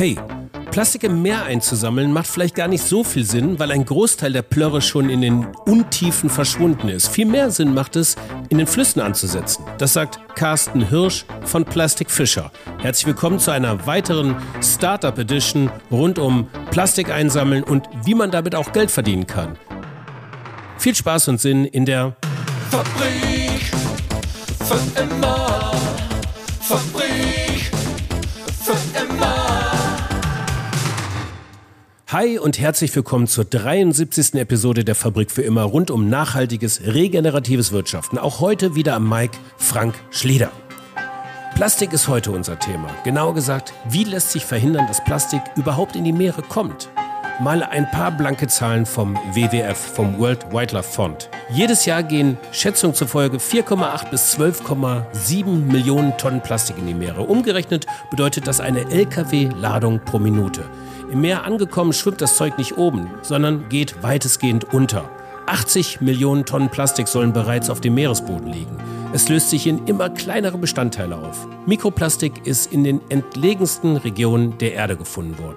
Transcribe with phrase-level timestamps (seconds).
[0.00, 0.16] Hey,
[0.70, 4.40] Plastik im Meer einzusammeln macht vielleicht gar nicht so viel Sinn, weil ein Großteil der
[4.40, 7.08] Plörre schon in den Untiefen verschwunden ist.
[7.08, 8.16] Viel mehr Sinn macht es,
[8.48, 9.62] in den Flüssen anzusetzen.
[9.76, 12.50] Das sagt Carsten Hirsch von Plastic Fischer.
[12.78, 18.54] Herzlich willkommen zu einer weiteren Startup Edition rund um Plastik einsammeln und wie man damit
[18.54, 19.58] auch Geld verdienen kann.
[20.78, 22.16] Viel Spaß und Sinn in der
[22.70, 23.70] Fabrik
[24.64, 25.74] für immer.
[26.62, 27.29] Fabrik
[32.12, 34.34] Hi und herzlich willkommen zur 73.
[34.34, 38.18] Episode der Fabrik für immer rund um nachhaltiges, regeneratives Wirtschaften.
[38.18, 40.50] Auch heute wieder am Mike Frank Schleder.
[41.54, 42.88] Plastik ist heute unser Thema.
[43.04, 46.88] Genauer gesagt, wie lässt sich verhindern, dass Plastik überhaupt in die Meere kommt?
[47.40, 51.30] Mal ein paar blanke Zahlen vom WWF, vom World Wildlife Fund.
[51.52, 57.22] Jedes Jahr gehen Schätzungen zufolge 4,8 bis 12,7 Millionen Tonnen Plastik in die Meere.
[57.22, 60.64] Umgerechnet bedeutet das eine Lkw-Ladung pro Minute.
[61.10, 65.10] Im Meer angekommen schwimmt das Zeug nicht oben, sondern geht weitestgehend unter.
[65.46, 68.76] 80 Millionen Tonnen Plastik sollen bereits auf dem Meeresboden liegen.
[69.12, 71.48] Es löst sich in immer kleinere Bestandteile auf.
[71.66, 75.56] Mikroplastik ist in den entlegensten Regionen der Erde gefunden worden.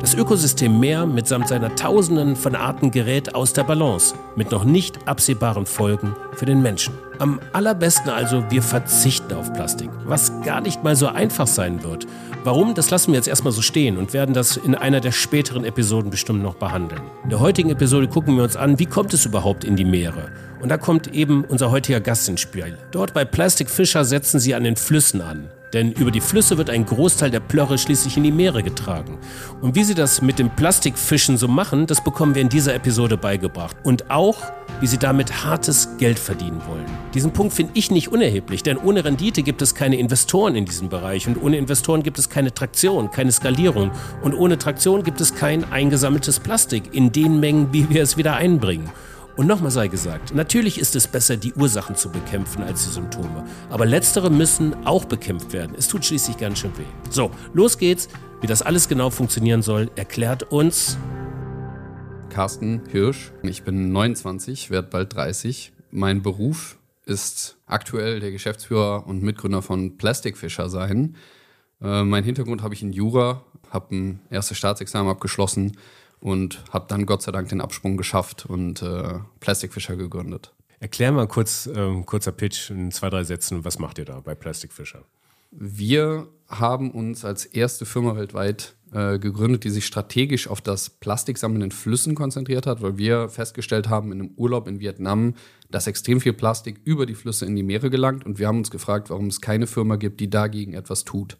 [0.00, 5.08] Das Ökosystem Meer mitsamt seiner Tausenden von Arten gerät aus der Balance, mit noch nicht
[5.08, 6.92] absehbaren Folgen für den Menschen.
[7.18, 12.06] Am allerbesten also, wir verzichten auf Plastik, was gar nicht mal so einfach sein wird.
[12.42, 15.64] Warum, das lassen wir jetzt erstmal so stehen und werden das in einer der späteren
[15.64, 17.02] Episoden bestimmt noch behandeln.
[17.22, 20.32] In der heutigen Episode gucken wir uns an, wie kommt es überhaupt in die Meere?
[20.62, 22.78] Und da kommt eben unser heutiger Gast ins Spiel.
[22.92, 25.50] Dort bei Plastic Fischer setzen sie an den Flüssen an.
[25.72, 29.18] Denn über die Flüsse wird ein Großteil der Plörre schließlich in die Meere getragen.
[29.60, 33.16] Und wie sie das mit dem Plastikfischen so machen, das bekommen wir in dieser Episode
[33.16, 33.76] beigebracht.
[33.84, 34.36] Und auch,
[34.80, 36.86] wie sie damit hartes Geld verdienen wollen.
[37.14, 40.88] Diesen Punkt finde ich nicht unerheblich, denn ohne Rendite gibt es keine Investoren in diesem
[40.88, 43.90] Bereich und ohne Investoren gibt es keine Traktion, keine Skalierung
[44.22, 48.36] und ohne Traktion gibt es kein eingesammeltes Plastik in den Mengen, wie wir es wieder
[48.36, 48.90] einbringen.
[49.40, 53.46] Und nochmal sei gesagt, natürlich ist es besser, die Ursachen zu bekämpfen als die Symptome.
[53.70, 55.74] Aber letztere müssen auch bekämpft werden.
[55.78, 56.84] Es tut schließlich ganz schön weh.
[57.08, 58.10] So, los geht's.
[58.42, 60.98] Wie das alles genau funktionieren soll, erklärt uns
[62.28, 63.32] Carsten Hirsch.
[63.42, 65.72] Ich bin 29, werde bald 30.
[65.90, 66.76] Mein Beruf
[67.06, 71.16] ist aktuell der Geschäftsführer und Mitgründer von Plastic Fisher sein.
[71.80, 75.78] Äh, mein Hintergrund habe ich in Jura, habe ein erstes Staatsexamen abgeschlossen
[76.20, 80.52] und habe dann Gott sei Dank den Absprung geschafft und äh, Plastic Fisher gegründet.
[80.78, 84.34] Erklär mal kurz, ähm, kurzer Pitch in zwei, drei Sätzen, was macht ihr da bei
[84.34, 85.04] Plastic Fisher?
[85.50, 91.62] Wir haben uns als erste Firma weltweit äh, gegründet, die sich strategisch auf das Plastiksammeln
[91.62, 95.34] in Flüssen konzentriert hat, weil wir festgestellt haben in einem Urlaub in Vietnam,
[95.70, 98.70] dass extrem viel Plastik über die Flüsse in die Meere gelangt und wir haben uns
[98.70, 101.36] gefragt, warum es keine Firma gibt, die dagegen etwas tut.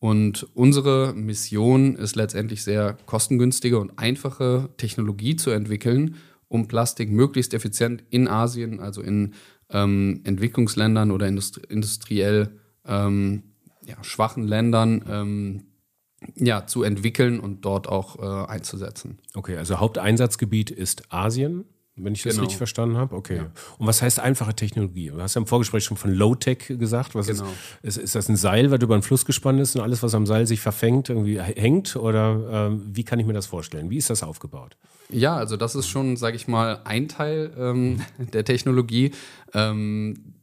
[0.00, 6.16] Und unsere Mission ist letztendlich sehr kostengünstige und einfache Technologie zu entwickeln,
[6.48, 9.34] um Plastik möglichst effizient in Asien, also in
[9.68, 13.42] ähm, Entwicklungsländern oder industri industriell ähm,
[13.84, 15.62] ja, schwachen Ländern, ähm,
[16.34, 19.18] ja, zu entwickeln und dort auch äh, einzusetzen.
[19.34, 22.42] Okay, also Haupteinsatzgebiet ist Asien wenn ich das Genau.
[22.44, 23.14] richtig verstanden habe.
[23.14, 23.36] Okay.
[23.36, 23.50] Ja.
[23.78, 25.08] Und was heißt einfache Technologie?
[25.10, 27.14] Du hast ja im Vorgespräch schon von Low-Tech gesagt.
[27.14, 27.44] Was Genau.
[27.82, 30.14] ist, ist, ist das ein Seil, was über den Fluss gespannt ist und alles, was
[30.14, 31.96] am Seil sich verfängt, irgendwie hängt?
[31.96, 33.90] Oder ähm, wie kann ich mir das vorstellen?
[33.90, 34.76] Wie ist das aufgebaut?
[35.10, 38.00] Ja, also das ist schon, sage ich mal, ein Teil ähm,
[38.32, 39.10] der Technologie.
[39.52, 40.34] Ähm,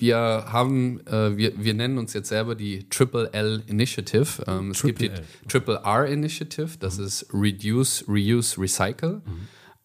[0.00, 4.44] wir haben, äh, wir, wir nennen uns jetzt selber die Triple L Initiative.
[4.46, 5.48] Ähm, es gibt die Triple L.
[5.48, 9.20] Triple R Initiative, das ist Reduce, Reuse, Recycle.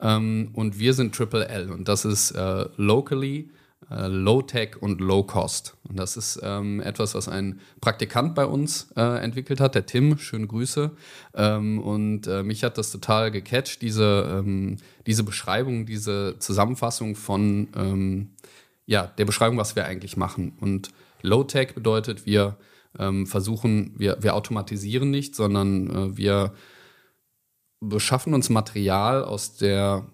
[0.03, 3.49] Ähm, und wir sind Triple L und das ist äh, locally,
[3.89, 5.75] äh, low tech und low cost.
[5.87, 10.17] Und das ist ähm, etwas, was ein Praktikant bei uns äh, entwickelt hat, der Tim,
[10.17, 10.91] schöne Grüße.
[11.35, 14.77] Ähm, und äh, mich hat das total gecatcht, diese, ähm,
[15.07, 18.29] diese Beschreibung, diese Zusammenfassung von ähm,
[18.85, 20.53] ja, der Beschreibung, was wir eigentlich machen.
[20.59, 20.91] Und
[21.21, 22.57] low tech bedeutet, wir
[22.99, 26.53] ähm, versuchen, wir, wir automatisieren nicht, sondern äh, wir
[27.89, 30.05] beschaffen uns Material aus der,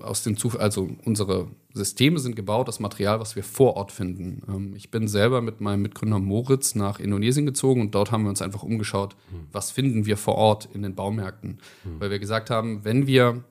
[0.00, 4.42] aus dem Zufall, also unsere Systeme sind gebaut aus Material, was wir vor Ort finden.
[4.48, 8.30] Ähm, ich bin selber mit meinem Mitgründer Moritz nach Indonesien gezogen und dort haben wir
[8.30, 9.16] uns einfach umgeschaut,
[9.50, 11.58] was finden wir vor Ort in den Baumärkten.
[11.98, 13.42] Weil wir gesagt haben, wenn wir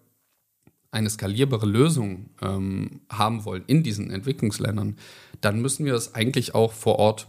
[0.91, 4.95] eine skalierbare Lösung ähm, haben wollen in diesen Entwicklungsländern,
[5.41, 7.27] dann müssen wir es eigentlich auch vor Ort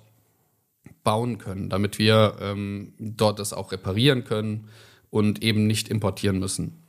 [1.02, 4.68] bauen können, damit wir ähm, dort das auch reparieren können
[5.14, 6.82] und eben nicht importieren müssen.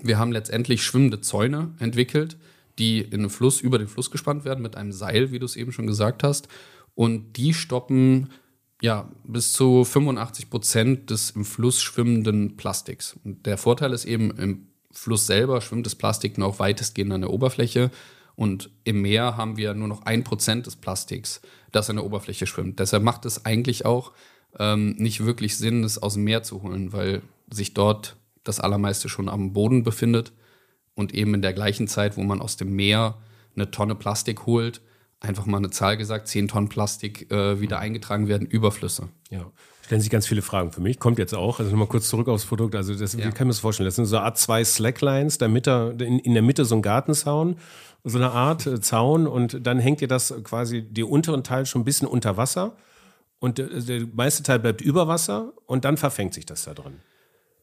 [0.00, 2.36] Wir haben letztendlich schwimmende Zäune entwickelt,
[2.78, 5.56] die in einem Fluss über den Fluss gespannt werden mit einem Seil, wie du es
[5.56, 6.46] eben schon gesagt hast.
[6.94, 8.30] Und die stoppen
[8.80, 13.18] ja, bis zu 85 Prozent des im Fluss schwimmenden Plastiks.
[13.24, 17.30] Und der Vorteil ist eben, im Fluss selber schwimmt das Plastik noch weitestgehend an der
[17.30, 17.90] Oberfläche
[18.36, 21.40] und im Meer haben wir nur noch ein Prozent des Plastiks,
[21.72, 22.78] das an der Oberfläche schwimmt.
[22.78, 24.12] Deshalb macht es eigentlich auch
[24.58, 29.08] ähm, nicht wirklich Sinn, es aus dem Meer zu holen, weil sich dort das allermeiste
[29.08, 30.32] schon am Boden befindet
[30.94, 33.16] und eben in der gleichen Zeit, wo man aus dem Meer
[33.54, 34.80] eine Tonne Plastik holt,
[35.20, 39.08] einfach mal eine Zahl gesagt, 10 Tonnen Plastik äh, wieder eingetragen werden, Überflüsse.
[39.30, 39.50] Ja.
[39.84, 40.98] Stellen sich ganz viele Fragen für mich.
[40.98, 41.58] Kommt jetzt auch.
[41.58, 42.74] Also nochmal kurz zurück aufs Produkt.
[42.74, 43.20] Also das, Ja.
[43.20, 43.86] wie kann man das vorstellen?
[43.86, 47.56] Das sind so eine Art zwei Slacklines, Mitte, in, in der Mitte so ein Gartenzaun,
[48.04, 51.82] so eine Art äh, Zaun und dann hängt ihr das quasi, die unteren Teil schon
[51.82, 52.76] ein bisschen unter Wasser
[53.42, 57.00] und der, der meiste Teil bleibt über Wasser und dann verfängt sich das da drin.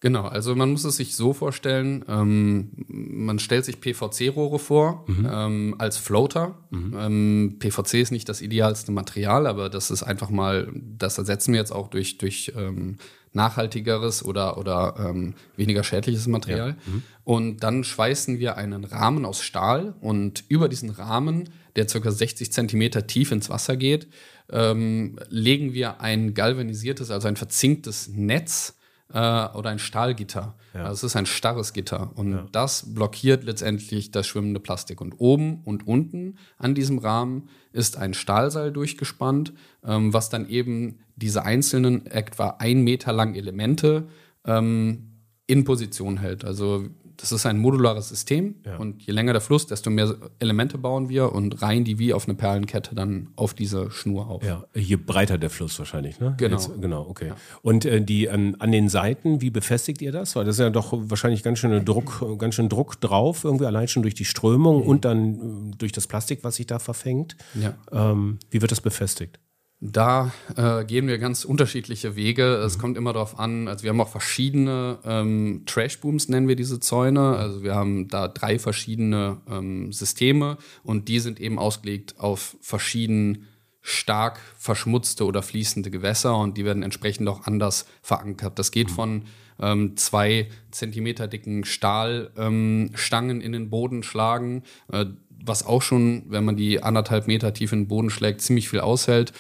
[0.02, 5.76] Genau, also man muss es sich so vorstellen, ähm, man stellt sich PVC-Rohre vor ähm,
[5.78, 6.58] als Floater.
[6.72, 11.60] Ähm, PVC ist nicht das idealste Material, aber das ist einfach mal, das ersetzen wir
[11.62, 12.98] jetzt auch durch, durch ähm,
[13.32, 16.76] nachhaltigeres oder, oder ähm, weniger schädliches Material.
[17.24, 21.50] Und dann schweißen wir einen Rahmen aus Stahl und über diesen Rahmen,
[21.80, 22.12] der ca.
[22.12, 24.08] 60 Zentimeter tief ins Wasser geht,
[24.52, 28.76] ähm, legen wir ein galvanisiertes, also ein verzinktes Netz
[29.14, 30.56] äh, oder ein Stahlgitter.
[30.74, 35.02] Also es ist ein starres Gitter und das blockiert letztendlich das schwimmende Plastik.
[35.02, 39.54] Und oben und unten an diesem Rahmen ist ein Stahlseil durchgespannt,
[39.84, 44.08] ähm, was dann eben diese einzelnen etwa ein Meter langen Elemente
[44.46, 45.10] ähm,
[45.48, 46.46] in Position hält.
[46.46, 46.86] Also
[47.20, 51.34] das ist ein modulares System und je länger der Fluss, desto mehr Elemente bauen wir
[51.34, 54.44] und reihen die wie auf eine Perlenkette dann auf diese Schnur auf.
[54.44, 56.36] Ja, je breiter der Fluss wahrscheinlich, ne?
[56.38, 56.56] Genau.
[56.56, 57.34] Jetzt, genau, okay.
[57.62, 60.36] Und äh, die ähm, an den Seiten, wie befestigt ihr das?
[60.36, 63.88] Weil das ist ja doch wahrscheinlich ganz schön Druck, ganz schön Druck drauf, irgendwie allein
[63.88, 67.36] schon durch die Strömung und dann äh, durch das Plastik, was sich da verfängt.
[67.56, 67.74] Ja.
[67.92, 69.40] Ähm, wie wird das befestigt?
[69.82, 72.56] Da äh, gehen wir ganz unterschiedliche Wege.
[72.56, 76.82] Es kommt immer darauf an, also wir haben auch verschiedene ähm, Trashbooms, nennen wir diese
[76.82, 77.38] Zäune.
[77.38, 83.48] Also wir haben da drei verschiedene ähm, Systeme und die sind eben ausgelegt auf verschieden
[83.80, 88.60] stark verschmutzte oder fließende Gewässer und die werden entsprechend auch anders verankert.
[88.60, 89.24] Das geht von
[89.62, 96.44] ähm, zwei Zentimeter dicken Stahlstangen ähm, in den Boden schlagen, äh, was auch schon, wenn
[96.44, 99.32] man die anderthalb Meter tief in den Boden schlägt, ziemlich viel aushält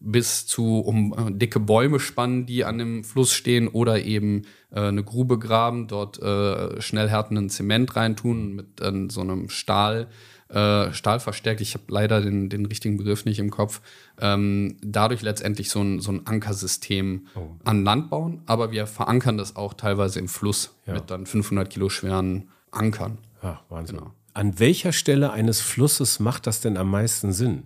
[0.00, 4.80] bis zu um äh, dicke Bäume spannen, die an dem Fluss stehen oder eben äh,
[4.80, 10.08] eine Grube graben, dort äh, schnell härtenden Zement reintun mit äh, so einem Stahl,
[10.48, 11.60] äh, Stahl verstärkt.
[11.60, 13.80] Ich habe leider den, den richtigen Begriff nicht im Kopf.
[14.20, 17.26] Ähm, dadurch letztendlich so ein, so ein Ankersystem
[17.64, 21.88] an Land bauen, aber wir verankern das auch teilweise im Fluss mit dann 500 Kilo
[21.88, 23.18] schweren Ankern.
[23.42, 23.98] Ja, Wahnsinn.
[23.98, 24.12] Genau.
[24.34, 27.64] An welcher Stelle eines Flusses macht das denn am meisten Sinn?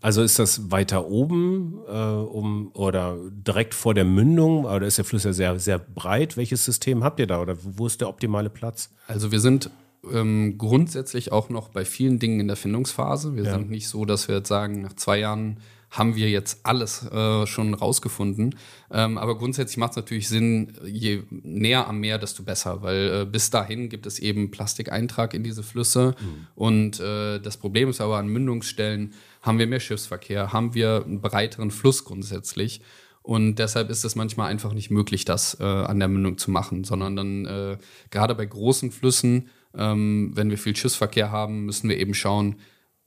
[0.00, 4.64] Also ist das weiter oben äh, um, oder direkt vor der Mündung?
[4.64, 6.36] Oder ist der Fluss ja sehr, sehr breit?
[6.36, 7.40] Welches System habt ihr da?
[7.40, 8.90] Oder wo ist der optimale Platz?
[9.06, 9.70] Also wir sind
[10.12, 13.36] ähm, grundsätzlich auch noch bei vielen Dingen in der Findungsphase.
[13.36, 13.52] Wir Ja.
[13.52, 15.58] sind nicht so, dass wir jetzt sagen, nach zwei Jahren
[15.90, 18.56] haben wir jetzt alles äh, schon rausgefunden.
[18.90, 23.26] Ähm, aber grundsätzlich macht es natürlich Sinn, je näher am Meer, desto besser, weil äh,
[23.26, 26.14] bis dahin gibt es eben Plastikeintrag in diese Flüsse.
[26.54, 29.12] Und äh, das Problem ist aber an Mündungsstellen
[29.42, 32.80] haben wir mehr Schiffsverkehr, haben wir einen breiteren Fluss grundsätzlich.
[33.22, 36.84] Und deshalb ist es manchmal einfach nicht möglich, das äh, an der Mündung zu machen,
[36.84, 37.78] sondern dann äh,
[38.10, 42.56] gerade bei großen Flüssen, ähm, wenn wir viel Schiffsverkehr haben, müssen wir eben schauen,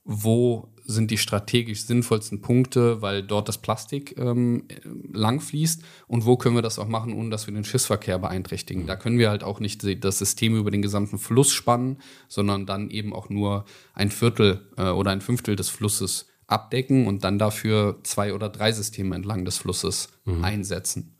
[0.04, 4.64] wo sind die strategisch sinnvollsten Punkte, weil dort das Plastik ähm,
[5.12, 8.86] lang fließt und wo können wir das auch machen, ohne dass wir den Schiffsverkehr beeinträchtigen.
[8.86, 12.90] Da können wir halt auch nicht das System über den gesamten Fluss spannen, sondern dann
[12.90, 13.64] eben auch nur
[13.94, 18.70] ein Viertel äh, oder ein Fünftel des Flusses abdecken und dann dafür zwei oder drei
[18.70, 20.10] Systeme entlang des Flusses
[20.42, 21.15] einsetzen.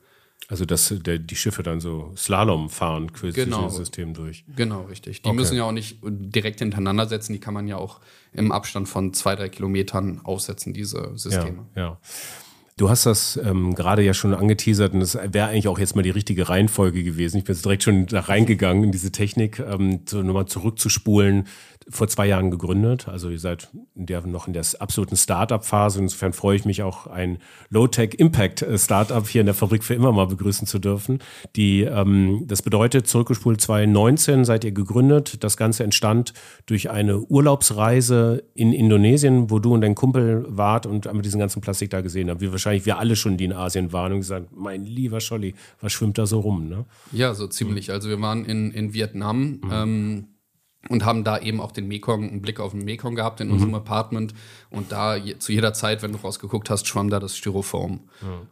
[0.49, 3.57] Also dass der, die Schiffe dann so Slalom fahren quasi Genau.
[3.63, 4.45] durch das System durch.
[4.55, 5.23] Genau, richtig.
[5.23, 5.37] Die Okay.
[5.37, 8.01] müssen ja auch nicht direkt hintereinander setzen, die kann man ja auch
[8.33, 11.67] im Abstand von zwei, drei Kilometern aussetzen, diese Systeme.
[11.75, 12.01] Ja, ja.
[12.79, 16.03] Du hast das ähm, gerade ja schon angeteasert und das wäre eigentlich auch jetzt mal
[16.03, 17.39] die richtige Reihenfolge gewesen.
[17.39, 21.47] Ich bin jetzt direkt schon da reingegangen in diese Technik, ähm, so nochmal zurückzuspulen.
[21.89, 26.01] Vor zwei Jahren gegründet, also ihr seid in der, noch in der absoluten Startup-Phase.
[26.01, 27.39] Insofern freue ich mich auch, ein
[27.71, 31.21] Low-Tech-Impact-Startup hier in der Fabrik für immer mal begrüßen zu dürfen.
[31.55, 35.45] Die, ähm, das bedeutet, zurückgespult 2019 seid ihr gegründet.
[35.45, 36.33] Das Ganze entstand
[36.67, 41.63] durch eine Urlaubsreise in Indonesien, wo du und dein Kumpel wart und einmal diesen ganzen
[41.63, 42.41] Plastik da gesehen habt.
[42.41, 45.93] Wie wahrscheinlich wir alle schon, die in Asien waren und gesagt, mein lieber Scholli, was
[45.93, 46.69] schwimmt da so rum?
[46.69, 46.85] Ne?
[47.13, 47.93] Ja, so ziemlich.
[47.93, 49.61] Also wir waren in, in Vietnam.
[49.71, 50.29] Ähm,
[50.89, 53.75] und haben da eben auch den Mekong, einen Blick auf den Mekong gehabt in unserem
[53.75, 54.35] Apartment.
[54.71, 58.03] Und da je, zu jeder Zeit, wenn du rausgeguckt hast, schwamm da das Styrofoam.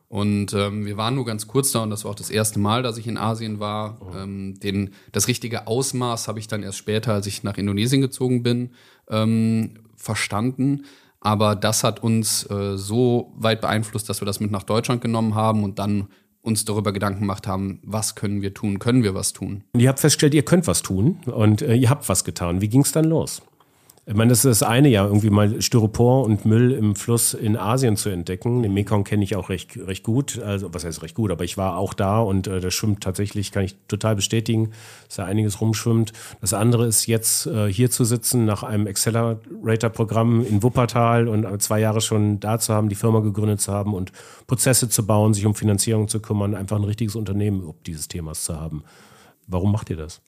[0.09, 2.83] Und ähm, wir waren nur ganz kurz da und das war auch das erste Mal,
[2.83, 4.01] dass ich in Asien war.
[4.17, 8.43] Ähm, den, das richtige Ausmaß habe ich dann erst später, als ich nach Indonesien gezogen
[8.43, 8.71] bin,
[9.09, 10.87] ähm, verstanden.
[11.25, 15.35] Aber das hat uns äh, so weit beeinflusst, dass wir das mit nach Deutschland genommen
[15.35, 16.09] haben und dann
[16.43, 19.65] uns darüber Gedanken gemacht haben, was können wir tun, können wir was tun.
[19.73, 22.61] Und ihr habt festgestellt, ihr könnt was tun und äh, ihr habt was getan.
[22.61, 23.41] Wie ging es dann los?
[24.07, 27.57] Ich meine, das ist das eine ja, irgendwie mal Styropor und Müll im Fluss in
[27.57, 28.63] Asien zu entdecken.
[28.63, 30.39] Den Mekong kenne ich auch recht, recht gut.
[30.43, 33.51] Also, was heißt recht gut, aber ich war auch da und äh, das schwimmt tatsächlich,
[33.51, 34.73] kann ich total bestätigen,
[35.07, 36.13] dass da einiges rumschwimmt.
[36.43, 41.57] Das andere ist jetzt äh, hier zu sitzen nach einem Accelerator-Programm in Wuppertal und äh,
[41.59, 44.13] zwei Jahre schon da zu haben, die Firma gegründet zu haben und
[44.47, 48.45] Prozesse zu bauen, sich um Finanzierung zu kümmern, einfach ein richtiges Unternehmen ob dieses Themas
[48.45, 48.85] zu haben.
[49.47, 50.21] Warum macht ihr das?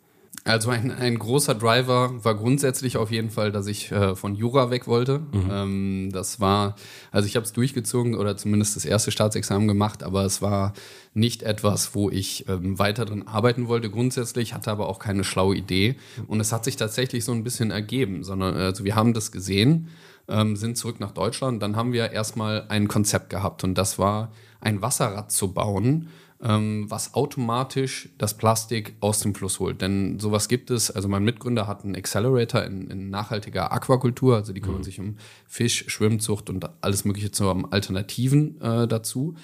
[0.46, 4.70] Also ein, ein großer Driver war grundsätzlich auf jeden Fall, dass ich äh, von Jura
[4.70, 5.22] weg wollte.
[5.50, 6.76] Ähm, das war,
[7.10, 10.72] also ich habe es durchgezogen oder zumindest das erste Staatsexamen gemacht, aber es war
[11.14, 15.56] nicht etwas, wo ich ähm, weiter drin arbeiten wollte grundsätzlich, hatte aber auch keine schlaue
[15.56, 15.96] Idee.
[16.28, 19.88] Und es hat sich tatsächlich so ein bisschen ergeben, sondern also wir haben das gesehen,
[20.28, 24.30] ähm, sind zurück nach Deutschland, dann haben wir erstmal ein Konzept gehabt und das war
[24.60, 29.80] ein Wasserrad zu bauen, was automatisch das Plastik aus dem Fluss holt.
[29.80, 34.52] Denn sowas gibt es, also mein Mitgründer hat einen Accelerator in, in nachhaltiger Aquakultur, also
[34.52, 35.16] die kümmern sich um
[35.46, 39.34] Fisch, Schwimmzucht und alles mögliche zu haben, Alternativen äh, dazu.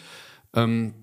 [0.55, 0.95] Ähm,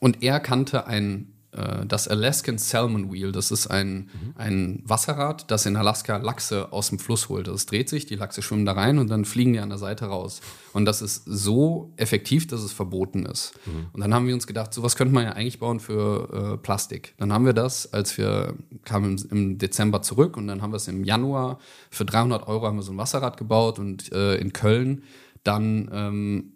[0.00, 3.32] und er kannte ein, äh, das Alaskan Salmon Wheel.
[3.32, 7.48] Das ist ein, ein Wasserrad, das in Alaska Lachse aus dem Fluss holt.
[7.48, 10.06] Das dreht sich, die Lachse schwimmen da rein und dann fliegen die an der Seite
[10.06, 10.40] raus.
[10.72, 13.54] Und das ist so effektiv, dass es verboten ist.
[13.92, 17.14] Und dann haben wir uns gedacht, sowas könnte man ja eigentlich bauen für äh, Plastik.
[17.16, 20.76] Dann haben wir das, als wir kamen im, im Dezember zurück und dann haben wir
[20.76, 21.58] es im Januar
[21.90, 25.02] für 300 Euro haben wir so ein Wasserrad gebaut und äh, in Köln
[25.44, 26.52] dann ähm,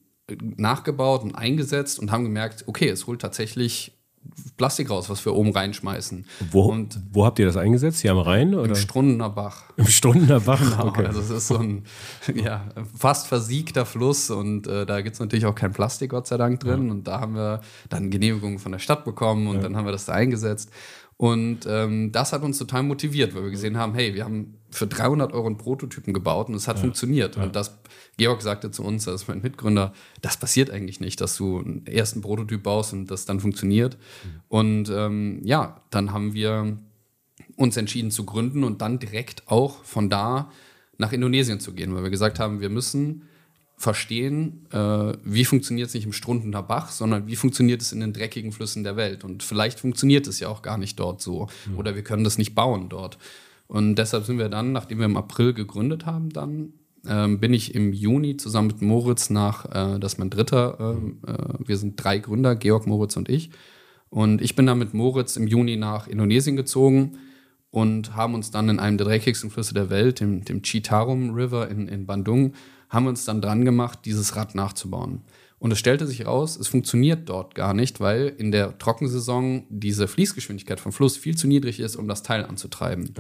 [0.56, 3.92] nachgebaut und eingesetzt und haben gemerkt, okay, es holt tatsächlich
[4.56, 6.24] Plastik raus, was wir oben reinschmeißen.
[6.50, 8.00] Wo, Und wo habt ihr das eingesetzt?
[8.00, 8.54] Hier am Rhein?
[8.54, 8.68] Oder?
[8.68, 9.64] im Strundener Bach.
[9.76, 10.60] Im Stundener Bach?
[10.60, 11.06] Genau, Okay.
[11.06, 11.84] Also es ist so ein
[12.34, 12.64] ja,
[12.96, 16.60] fast versiegter Fluss und äh, da gibt es natürlich auch kein Plastik, Gott sei Dank,
[16.60, 16.90] drin.
[16.90, 20.04] Und da haben wir dann Genehmigungen von der Stadt bekommen und dann haben wir das
[20.04, 20.70] da eingesetzt.
[21.16, 24.86] Und ähm, das hat uns total motiviert, weil wir gesehen haben, hey, wir haben für
[24.86, 27.36] 300 Euro einen Prototypen gebaut und es hat funktioniert.
[27.36, 27.78] Und das,
[28.16, 31.86] Georg sagte zu uns, das ist mein Mitgründer, das passiert eigentlich nicht, dass du einen
[31.86, 33.98] ersten Prototyp baust und das dann funktioniert.
[34.48, 36.78] Und ähm, ja, dann haben wir
[37.56, 40.50] uns entschieden zu gründen und dann direkt auch von da
[40.98, 43.28] nach Indonesien zu gehen, weil wir gesagt haben, wir müssen
[43.82, 48.12] verstehen, äh, wie funktioniert es nicht im Strundener Bach, sondern wie funktioniert es in den
[48.12, 49.24] dreckigen Flüssen der Welt.
[49.24, 51.48] Und vielleicht funktioniert es ja auch gar nicht dort so.
[51.76, 53.18] Oder wir können das nicht bauen dort.
[53.66, 56.74] Und deshalb sind wir dann, nachdem wir im April gegründet haben, dann
[57.08, 61.18] ähm, bin ich im Juni zusammen mit Moritz nach, äh, das ist mein dritter, ähm,
[61.26, 63.50] äh, wir sind drei Gründer, Georg, Moritz und ich.
[64.10, 67.18] Und ich bin dann mit Moritz im Juni nach Indonesien gezogen
[67.72, 71.68] und haben uns dann in einem der dreckigsten Flüsse der Welt, dem, dem Citarum River
[71.68, 72.52] in, in Bandung,
[72.92, 75.22] haben wir uns dann dran gemacht, dieses Rad nachzubauen.
[75.58, 80.08] Und es stellte sich raus, es funktioniert dort gar nicht, weil in der Trockensaison diese
[80.08, 83.14] Fließgeschwindigkeit vom Fluss viel zu niedrig ist, um das Teil anzutreiben.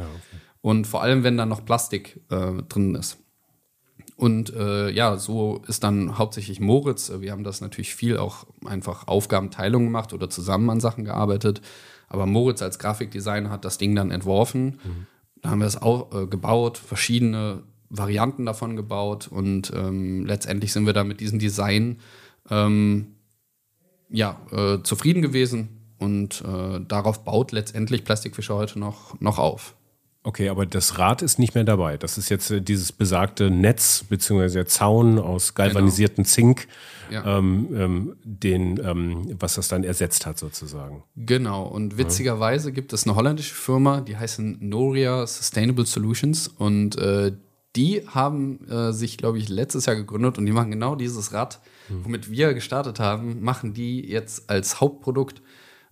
[0.60, 3.18] Und vor allem, wenn da noch Plastik äh, drin ist.
[4.16, 7.08] Und äh, ja, so ist dann hauptsächlich Moritz.
[7.08, 11.62] äh, Wir haben das natürlich viel auch einfach Aufgabenteilung gemacht oder zusammen an Sachen gearbeitet.
[12.08, 14.78] Aber Moritz als Grafikdesigner hat das Ding dann entworfen.
[15.40, 20.86] Da haben wir es auch äh, gebaut, verschiedene Varianten davon gebaut und ähm, letztendlich sind
[20.86, 21.98] wir da mit diesem Design
[22.50, 23.08] ähm,
[24.08, 25.68] ja, äh, zufrieden gewesen
[25.98, 29.74] und äh, darauf baut letztendlich Plastikfischer heute noch, noch auf.
[30.24, 31.96] Okay, aber das Rad ist nicht mehr dabei.
[31.96, 34.52] Das ist jetzt äh, dieses besagte Netz bzw.
[34.52, 36.68] der Zaun aus galvanisierten Zink,
[37.10, 37.38] Ja.
[37.38, 41.02] ähm, ähm, den, ähm, was das dann ersetzt hat sozusagen.
[41.16, 47.32] Genau, und witzigerweise gibt es eine holländische Firma, die heißen Noria Sustainable Solutions und äh,
[47.76, 51.60] die haben äh, sich, glaube ich, letztes Jahr gegründet und die machen genau dieses Rad,
[51.88, 55.42] womit wir gestartet haben, machen die jetzt als Hauptprodukt.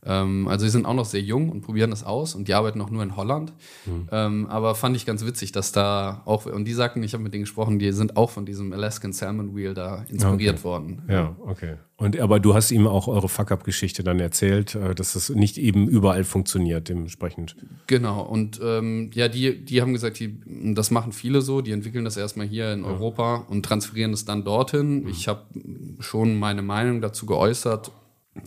[0.05, 2.81] Ähm, also sie sind auch noch sehr jung und probieren das aus und die arbeiten
[2.81, 3.53] auch nur in Holland.
[4.11, 7.35] Ähm, aber fand ich ganz witzig, dass da auch, und die sagten, ich habe mit
[7.35, 11.03] denen gesprochen, die sind auch von diesem Alaskan Salmon Wheel da inspiriert worden.
[11.09, 11.77] Ja, okay.
[11.97, 15.87] Und aber du hast ihm auch eure Fuck-up-Geschichte dann erzählt, äh, dass es nicht eben
[15.87, 17.57] überall funktioniert, dementsprechend.
[17.89, 20.41] Genau, und ähm, ja, die, die haben gesagt, die,
[20.75, 24.45] das machen viele so, die entwickeln das erstmal hier in Europa und transferieren es dann
[24.45, 25.07] dortin.
[25.09, 25.43] Ich habe
[25.99, 27.93] schon meine Meinung dazu geäußert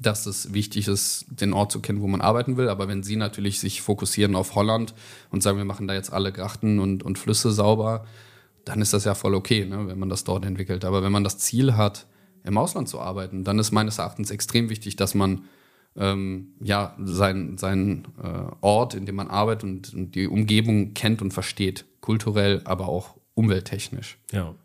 [0.02, 2.70] dass es wichtig ist, den Ort zu kennen, wo man arbeiten will.
[2.70, 4.94] Aber wenn Sie natürlich sich fokussieren auf Holland
[5.30, 8.06] und sagen, wir machen da jetzt alle Grachten und, und Flüsse sauber,
[8.66, 10.86] dann ist das ja voll okay, ne, wenn man das dort entwickelt.
[10.86, 12.08] Aber wenn man das Ziel hat,
[12.44, 15.46] im Ausland zu arbeiten, dann ist meines Erachtens extrem wichtig, dass man
[15.96, 21.22] ähm, ja, seinen sein, äh, Ort, in dem man arbeitet und, und die Umgebung kennt
[21.22, 24.18] und versteht, kulturell, aber auch umwelttechnisch.
[24.32, 24.56] Ja.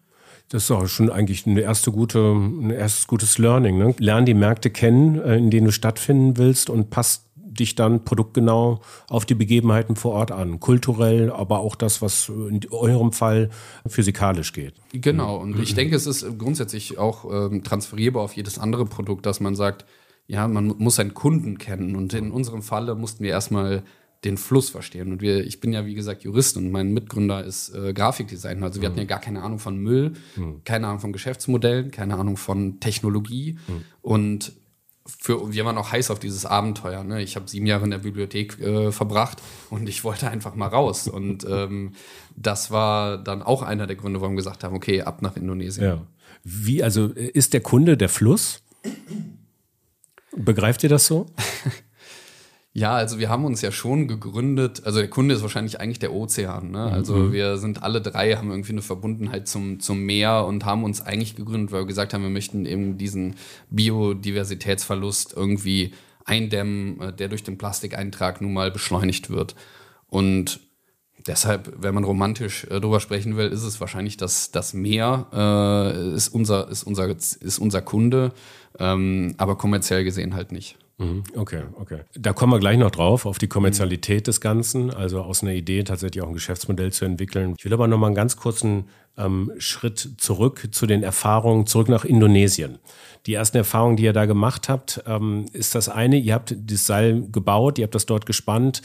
[0.49, 3.77] Das ist auch schon eigentlich eine erste gute, ein erstes gutes Learning.
[3.79, 3.95] Ne?
[3.99, 8.81] Lern die Märkte kennen, äh, in denen du stattfinden willst und passt dich dann produktgenau
[9.09, 10.61] auf die Begebenheiten vor Ort an.
[10.61, 13.51] Kulturell, aber auch das, was in eurem Fall
[13.87, 14.75] physikalisch geht.
[14.93, 19.41] Genau, und ich denke, es ist grundsätzlich auch ähm, transferierbar auf jedes andere Produkt, dass
[19.41, 19.85] man sagt,
[20.27, 21.97] ja, man muss seinen Kunden kennen.
[21.97, 23.83] Und in unserem Falle mussten wir erstmal
[24.25, 25.13] den Fluss verstehen.
[25.13, 28.67] Und wir, ich bin ja, wie gesagt, Jurist und mein Mitgründer ist äh, Grafikdesigner.
[28.67, 28.93] Also wir mhm.
[28.93, 30.63] hatten ja gar keine Ahnung von Müll, mhm.
[30.65, 33.59] keine Ahnung von Geschäftsmodellen, keine Ahnung von Technologie.
[33.69, 33.85] Mhm.
[34.03, 34.53] Und
[35.07, 37.05] für, wir waren auch heiß auf dieses Abenteuer.
[37.05, 37.23] Ne?
[37.23, 41.07] Ich habe sieben Jahre in der Bibliothek äh, verbracht und ich wollte einfach mal raus.
[41.07, 41.93] Und ähm,
[42.37, 45.87] das war dann auch einer der Gründe, warum wir gesagt haben, okay, ab nach Indonesien.
[45.87, 46.07] Ja.
[46.43, 48.63] Wie, also ist der Kunde der Fluss?
[50.37, 51.27] Begreift ihr das so?
[52.79, 56.13] Ja, also wir haben uns ja schon gegründet, also der Kunde ist wahrscheinlich eigentlich der
[56.13, 56.71] Ozean.
[56.71, 56.85] Ne?
[56.85, 57.33] Also mhm.
[57.33, 61.35] wir sind alle drei, haben irgendwie eine Verbundenheit zum, zum Meer und haben uns eigentlich
[61.35, 63.35] gegründet, weil wir gesagt haben, wir möchten eben diesen
[63.71, 65.93] Biodiversitätsverlust irgendwie
[66.25, 69.57] eindämmen, äh, der durch den Plastikeintrag nun mal beschleunigt wird.
[70.07, 70.61] Und
[71.27, 76.15] deshalb, wenn man romantisch äh, drüber sprechen will, ist es wahrscheinlich, dass das Meer äh,
[76.15, 78.31] ist, unser, ist, unser, ist unser Kunde,
[78.79, 80.79] ähm, aber kommerziell gesehen halt nicht.
[80.99, 81.23] Mhm.
[81.37, 82.01] Okay, okay.
[82.15, 85.85] Da kommen wir gleich noch drauf, auf die Kommerzialität des Ganzen, also aus einer Idee
[85.85, 87.55] tatsächlich auch ein Geschäftsmodell zu entwickeln.
[87.57, 91.89] Ich will aber noch mal einen ganz kurzen ähm, Schritt zurück zu den Erfahrungen, zurück
[91.89, 92.79] nach Indonesien.
[93.27, 96.87] Die ersten Erfahrungen, die ihr da gemacht habt, ähm, ist das eine, ihr habt das
[96.87, 98.83] Seil gebaut, ihr habt das dort gespannt.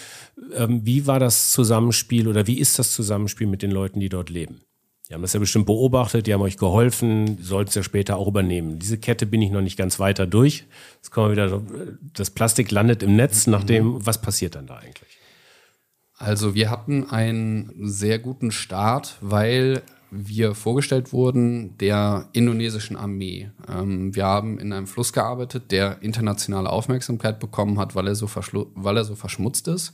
[0.55, 4.29] Ähm, wie war das Zusammenspiel oder wie ist das Zusammenspiel mit den Leuten, die dort
[4.29, 4.61] leben?
[5.13, 8.27] Die haben das ja bestimmt beobachtet, die haben euch geholfen, sollten es ja später auch
[8.27, 8.79] übernehmen.
[8.79, 10.65] Diese Kette bin ich noch nicht ganz weiter durch.
[10.95, 11.61] Jetzt kommen wir wieder,
[12.15, 15.19] das Plastik landet im Netz, nachdem, was passiert dann da eigentlich?
[16.17, 23.51] Also wir hatten einen sehr guten Start, weil wir vorgestellt wurden der indonesischen Armee.
[23.69, 28.27] Ähm, wir haben in einem Fluss gearbeitet, der internationale Aufmerksamkeit bekommen hat, weil er so,
[28.73, 29.91] weil er so verschmutzt ist.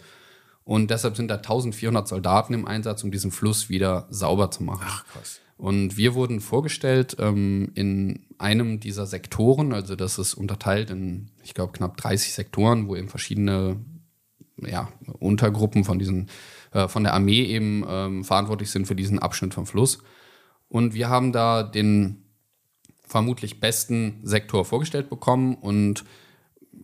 [0.69, 4.85] Und deshalb sind da 1400 Soldaten im Einsatz, um diesen Fluss wieder sauber zu machen.
[4.85, 5.39] Ach, krass.
[5.57, 11.55] Und wir wurden vorgestellt ähm, in einem dieser Sektoren, also das ist unterteilt in, ich
[11.55, 13.77] glaube, knapp 30 Sektoren, wo eben verschiedene
[14.57, 16.29] ja, Untergruppen von diesen,
[16.71, 20.03] äh, von der Armee eben ähm, verantwortlich sind für diesen Abschnitt vom Fluss.
[20.67, 22.25] Und wir haben da den
[23.07, 26.05] vermutlich besten Sektor vorgestellt bekommen und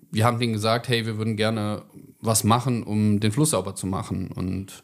[0.09, 1.83] wir haben denen gesagt, hey, wir würden gerne
[2.25, 4.29] was machen, um den Fluss sauber zu machen.
[4.31, 4.83] Und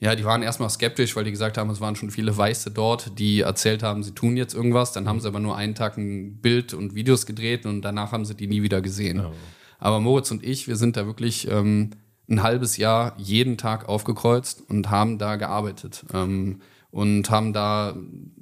[0.00, 3.18] ja, die waren erstmal skeptisch, weil die gesagt haben, es waren schon viele Weiße dort,
[3.18, 4.92] die erzählt haben, sie tun jetzt irgendwas.
[4.92, 8.24] Dann haben sie aber nur einen Tag ein Bild und Videos gedreht und danach haben
[8.24, 9.20] sie die nie wieder gesehen.
[9.20, 9.32] Oh.
[9.78, 11.90] Aber Moritz und ich, wir sind da wirklich ähm,
[12.28, 16.04] ein halbes Jahr jeden Tag aufgekreuzt und haben da gearbeitet.
[16.12, 17.96] Ähm, und haben da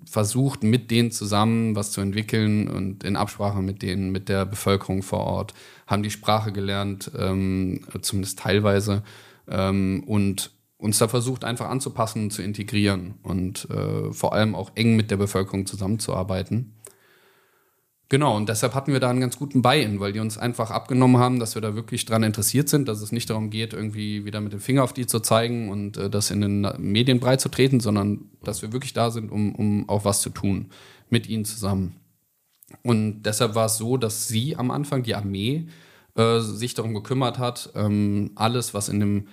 [0.05, 5.02] versucht, mit denen zusammen was zu entwickeln und in Absprache mit denen, mit der Bevölkerung
[5.02, 5.55] vor Ort,
[5.92, 9.02] haben die Sprache gelernt, ähm, zumindest teilweise,
[9.48, 14.72] ähm, und uns da versucht, einfach anzupassen und zu integrieren und äh, vor allem auch
[14.74, 16.74] eng mit der Bevölkerung zusammenzuarbeiten.
[18.09, 21.16] Genau, und deshalb hatten wir da einen ganz guten Buy-in, weil die uns einfach abgenommen
[21.16, 24.42] haben, dass wir da wirklich dran interessiert sind, dass es nicht darum geht, irgendwie wieder
[24.42, 27.48] mit dem Finger auf die zu zeigen und äh, das in den Medien breit zu
[27.48, 30.66] treten, sondern dass wir wirklich da sind, um, um auch was zu tun
[31.09, 32.02] mit ihnen zusammen.
[32.82, 35.68] Und deshalb war es so, dass sie am Anfang, die Armee,
[36.14, 39.28] äh, sich darum gekümmert hat, ähm, alles, was in dem,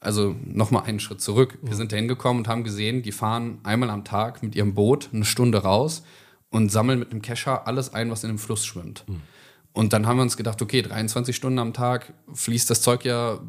[0.00, 1.58] also nochmal einen Schritt zurück.
[1.62, 5.08] Wir sind da hingekommen und haben gesehen, die fahren einmal am Tag mit ihrem Boot
[5.12, 6.02] eine Stunde raus
[6.50, 9.04] und sammeln mit einem Kescher alles ein, was in dem Fluss schwimmt.
[9.08, 9.22] Mhm.
[9.72, 13.40] Und dann haben wir uns gedacht, okay, 23 Stunden am Tag fließt das Zeug ja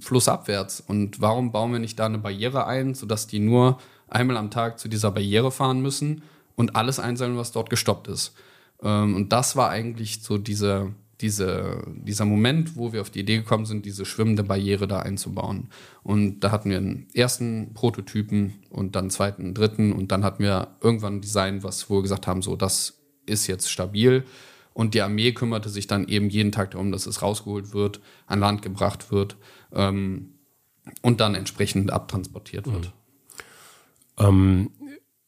[0.00, 0.80] flussabwärts.
[0.80, 3.78] Und warum bauen wir nicht da eine Barriere ein, sodass die nur
[4.08, 6.22] einmal am Tag zu dieser Barriere fahren müssen
[6.56, 8.34] und alles einsammeln, was dort gestoppt ist?
[8.82, 13.38] Ähm, und das war eigentlich so diese, diese, dieser Moment, wo wir auf die Idee
[13.38, 15.68] gekommen sind, diese schwimmende Barriere da einzubauen.
[16.02, 20.24] Und da hatten wir einen ersten Prototypen und dann einen zweiten, einen dritten und dann
[20.24, 24.24] hatten wir irgendwann ein Design, was wir gesagt haben, so, das ist jetzt stabil.
[24.74, 28.38] Und die Armee kümmerte sich dann eben jeden Tag darum, dass es rausgeholt wird, an
[28.38, 29.36] Land gebracht wird
[29.72, 30.34] ähm,
[31.02, 32.92] und dann entsprechend abtransportiert wird.
[34.20, 34.24] Mhm.
[34.24, 34.70] Ähm,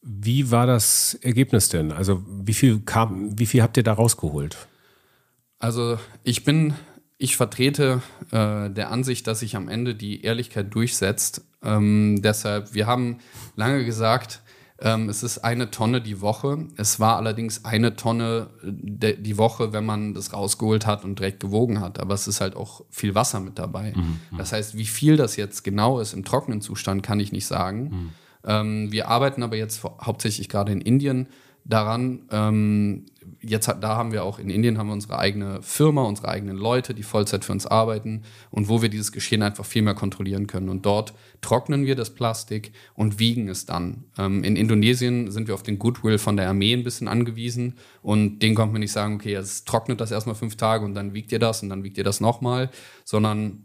[0.02, 1.92] wie war das Ergebnis denn?
[1.92, 4.56] Also wie viel kam, wie viel habt ihr da rausgeholt?
[5.58, 6.74] Also ich bin,
[7.18, 11.44] ich vertrete äh, der Ansicht, dass sich am Ende die Ehrlichkeit durchsetzt.
[11.62, 13.18] Ähm, deshalb, wir haben
[13.56, 14.40] lange gesagt,
[14.82, 16.66] ähm, es ist eine Tonne die Woche.
[16.78, 18.48] Es war allerdings eine Tonne
[19.02, 22.00] äh, die Woche, wenn man das rausgeholt hat und direkt gewogen hat.
[22.00, 23.92] Aber es ist halt auch viel Wasser mit dabei.
[23.94, 27.46] Mhm, das heißt, wie viel das jetzt genau ist im trockenen Zustand, kann ich nicht
[27.46, 27.82] sagen.
[27.82, 28.10] Mhm.
[28.44, 31.28] Ähm, wir arbeiten aber jetzt hauptsächlich gerade in Indien
[31.64, 33.06] daran, ähm,
[33.40, 36.94] jetzt da haben wir auch in Indien haben wir unsere eigene Firma, unsere eigenen Leute,
[36.94, 40.68] die Vollzeit für uns arbeiten und wo wir dieses Geschehen einfach viel mehr kontrollieren können.
[40.68, 44.04] Und dort trocknen wir das Plastik und wiegen es dann.
[44.18, 48.40] Ähm, in Indonesien sind wir auf den Goodwill von der Armee ein bisschen angewiesen und
[48.40, 51.32] denen kommt man nicht sagen, okay, es trocknet das erstmal fünf Tage und dann wiegt
[51.32, 52.70] ihr das und dann wiegt ihr das nochmal,
[53.04, 53.64] sondern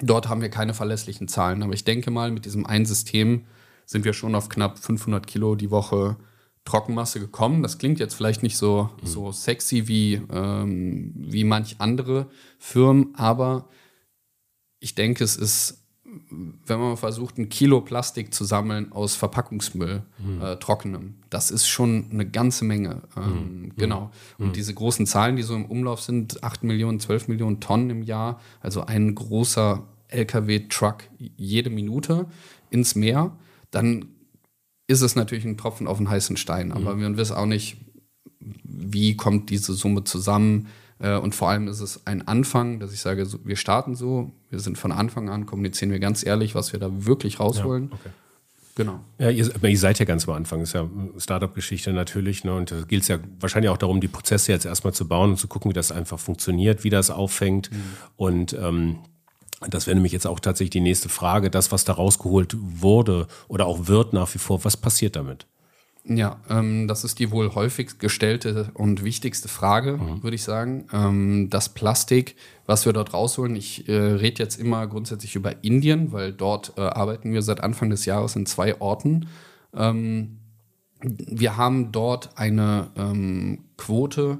[0.00, 1.62] dort haben wir keine verlässlichen Zahlen.
[1.62, 3.44] Aber ich denke mal, mit diesem einen System
[3.90, 6.16] sind wir schon auf knapp 500 Kilo die Woche
[6.64, 7.64] Trockenmasse gekommen.
[7.64, 9.06] Das klingt jetzt vielleicht nicht so, mhm.
[9.06, 13.68] so sexy wie, ähm, wie manch andere Firmen, aber
[14.78, 20.40] ich denke, es ist, wenn man versucht, ein Kilo Plastik zu sammeln aus Verpackungsmüll, mhm.
[20.40, 23.02] äh, trockenem, das ist schon eine ganze Menge.
[23.16, 23.72] Ähm, mhm.
[23.76, 24.12] Genau.
[24.38, 24.52] Und mhm.
[24.52, 28.40] diese großen Zahlen, die so im Umlauf sind, 8 Millionen, 12 Millionen Tonnen im Jahr,
[28.60, 31.02] also ein großer LKW-Truck
[31.36, 32.26] jede Minute
[32.70, 33.36] ins Meer,
[33.70, 34.06] dann
[34.86, 36.72] ist es natürlich ein Tropfen auf den heißen Stein.
[36.72, 37.00] Aber mhm.
[37.00, 37.76] wir wissen auch nicht,
[38.40, 40.66] wie kommt diese Summe zusammen.
[40.98, 44.58] Äh, und vor allem ist es ein Anfang, dass ich sage, wir starten so, wir
[44.58, 47.88] sind von Anfang an, kommunizieren wir ganz ehrlich, was wir da wirklich rausholen.
[47.88, 48.10] Ja, okay.
[48.76, 49.00] Genau.
[49.18, 52.44] Ja, ihr, ihr, seid ja ganz am Anfang, das ist ja Startup-Geschichte natürlich.
[52.44, 52.54] Ne?
[52.54, 55.36] Und da gilt es ja wahrscheinlich auch darum, die Prozesse jetzt erstmal zu bauen und
[55.36, 57.70] zu gucken, wie das einfach funktioniert, wie das auffängt.
[57.70, 57.76] Mhm.
[58.16, 58.98] Und ähm,
[59.68, 61.50] das wäre nämlich jetzt auch tatsächlich die nächste Frage.
[61.50, 65.46] Das, was da rausgeholt wurde oder auch wird nach wie vor, was passiert damit?
[66.04, 70.22] Ja, ähm, das ist die wohl häufigst gestellte und wichtigste Frage, mhm.
[70.22, 70.86] würde ich sagen.
[70.92, 76.10] Ähm, das Plastik, was wir dort rausholen, ich äh, rede jetzt immer grundsätzlich über Indien,
[76.12, 79.28] weil dort äh, arbeiten wir seit Anfang des Jahres in zwei Orten.
[79.74, 80.38] Ähm,
[81.02, 84.38] wir haben dort eine ähm, Quote,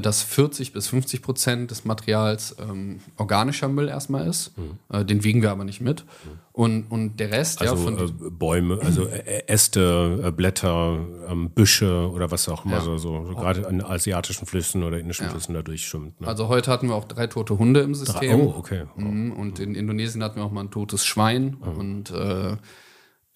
[0.00, 4.56] dass 40 bis 50 Prozent des Materials ähm, organischer Müll erstmal ist.
[4.56, 4.78] Mhm.
[4.92, 6.04] Äh, den wiegen wir aber nicht mit.
[6.04, 6.38] Mhm.
[6.52, 12.10] Und, und der Rest, also, ja, von äh, Bäume, also Äste, äh, Blätter, ähm, Büsche
[12.10, 12.80] oder was auch immer, ja.
[12.82, 15.30] so, so, so gerade an asiatischen Flüssen oder indischen ja.
[15.30, 16.20] Flüssen da durchschwimmt.
[16.20, 16.28] Ne?
[16.28, 18.38] Also heute hatten wir auch drei tote Hunde im System.
[18.38, 18.84] Drei, oh, okay.
[18.96, 19.00] Oh.
[19.00, 21.56] Und in Indonesien hatten wir auch mal ein totes Schwein.
[21.60, 21.80] Oh.
[21.80, 22.56] Und äh,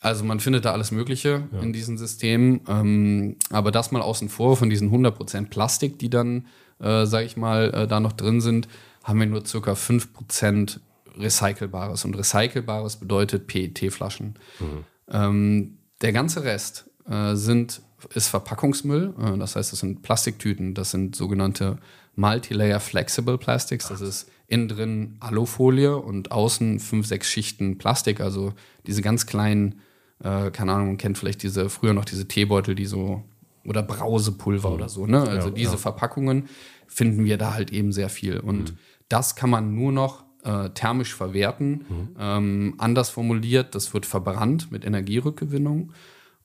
[0.00, 1.60] also man findet da alles Mögliche ja.
[1.60, 2.60] in diesen Systemen.
[2.68, 6.46] Ähm, aber das mal außen vor von diesen 100% Plastik, die dann,
[6.80, 8.68] äh, sage ich mal, äh, da noch drin sind,
[9.04, 10.80] haben wir nur circa 5%
[11.16, 12.04] Recycelbares.
[12.04, 14.34] Und Recycelbares bedeutet PET-Flaschen.
[14.60, 14.84] Mhm.
[15.10, 17.80] Ähm, der ganze Rest äh, sind,
[18.14, 19.14] ist Verpackungsmüll.
[19.18, 21.78] Äh, das heißt, das sind Plastiktüten, das sind sogenannte
[22.16, 23.88] Multilayer Flexible Plastics.
[23.88, 28.20] Das ist innen drin Alufolie und außen fünf, sechs Schichten Plastik.
[28.20, 28.52] Also
[28.86, 29.80] diese ganz kleinen
[30.22, 33.22] äh, keine Ahnung, man kennt vielleicht diese, früher noch diese Teebeutel, die so,
[33.64, 34.74] oder Brausepulver mhm.
[34.74, 35.22] oder so, ne?
[35.22, 35.76] Also ja, diese ja.
[35.78, 36.48] Verpackungen
[36.86, 38.38] finden wir da halt eben sehr viel.
[38.38, 38.78] Und mhm.
[39.08, 41.84] das kann man nur noch äh, thermisch verwerten.
[41.88, 42.08] Mhm.
[42.18, 45.92] Ähm, anders formuliert, das wird verbrannt mit Energierückgewinnung.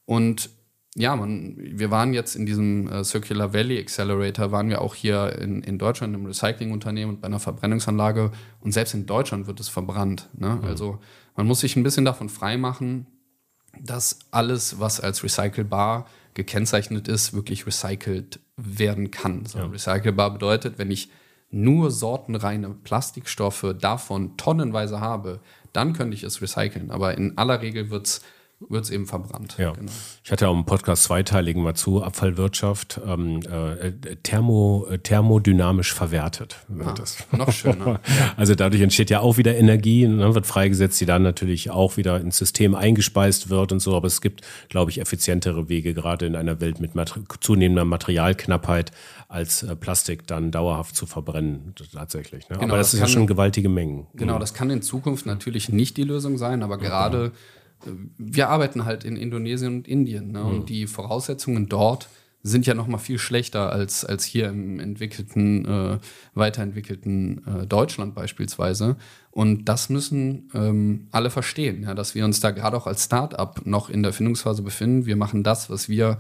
[0.06, 0.50] Und
[0.96, 5.38] ja, man, wir waren jetzt in diesem äh, Circular Valley Accelerator, waren wir auch hier
[5.40, 8.32] in, in Deutschland im Recyclingunternehmen und bei einer Verbrennungsanlage.
[8.60, 10.28] Und selbst in Deutschland wird es verbrannt.
[10.34, 10.58] Ne?
[10.62, 10.66] Mhm.
[10.66, 11.00] Also
[11.38, 13.08] man muss sich ein bisschen davon freimachen,
[13.80, 19.46] dass alles, was als recycelbar gekennzeichnet ist, wirklich recycelt werden kann.
[19.46, 19.66] So, ja.
[19.66, 21.10] Recycelbar bedeutet, wenn ich
[21.50, 25.42] nur sortenreine Plastikstoffe davon tonnenweise habe,
[25.74, 26.92] dann könnte ich es recyceln.
[26.92, 28.22] Aber in aller Regel wird es
[28.70, 29.56] wird es eben verbrannt.
[29.58, 29.72] Ja.
[29.72, 29.92] Genau.
[30.24, 33.92] Ich hatte auch im Podcast zweiteiligen mal zu Abfallwirtschaft ähm, äh,
[34.24, 36.58] thermo, äh, thermodynamisch verwertet.
[36.80, 36.94] Ah,
[37.36, 38.00] noch schöner.
[38.38, 42.20] also dadurch entsteht ja auch wieder Energie, ne, wird freigesetzt, die dann natürlich auch wieder
[42.20, 43.96] ins System eingespeist wird und so.
[43.96, 48.92] Aber es gibt, glaube ich, effizientere Wege, gerade in einer Welt mit Mater zunehmender Materialknappheit,
[49.28, 52.50] als äh, Plastik dann dauerhaft zu verbrennen, tatsächlich.
[52.50, 52.58] Ne?
[52.58, 54.08] Genau, aber das, das ist ja schon gewaltige Mengen.
[54.14, 57.32] Genau, das kann in Zukunft natürlich nicht die Lösung sein, aber gerade
[58.18, 60.32] wir arbeiten halt in Indonesien und Indien.
[60.32, 60.40] Ne?
[60.40, 60.46] Mhm.
[60.48, 62.10] Und die Voraussetzungen dort
[62.44, 66.00] sind ja noch mal viel schlechter als, als hier im entwickelten, äh,
[66.34, 68.98] weiterentwickelten äh, Deutschland beispielsweise.
[69.30, 73.66] Und das müssen ähm, alle verstehen, ja, dass wir uns da gerade auch als Start-up
[73.66, 75.06] noch in der Findungsphase befinden.
[75.06, 76.18] Wir machen das, was wir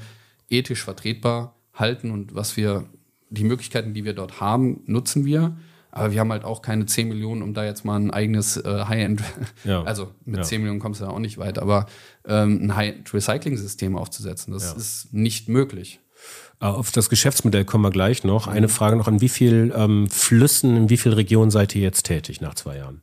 [0.49, 2.85] ethisch vertretbar halten und was wir,
[3.29, 5.57] die Möglichkeiten, die wir dort haben, nutzen wir.
[5.91, 8.85] Aber wir haben halt auch keine 10 Millionen, um da jetzt mal ein eigenes äh,
[8.87, 9.21] High-End,
[9.63, 9.83] ja.
[9.83, 10.43] also mit ja.
[10.43, 11.85] 10 Millionen kommst du da auch nicht weit, aber
[12.25, 14.77] ähm, ein High-End-Recycling-System aufzusetzen, das ja.
[14.77, 15.99] ist nicht möglich.
[16.61, 18.47] Äh, Auf das Geschäftsmodell kommen wir gleich noch.
[18.47, 22.03] Eine Frage noch, an wie vielen ähm, Flüssen, in wie vielen Regionen seid ihr jetzt
[22.03, 23.01] tätig nach zwei Jahren?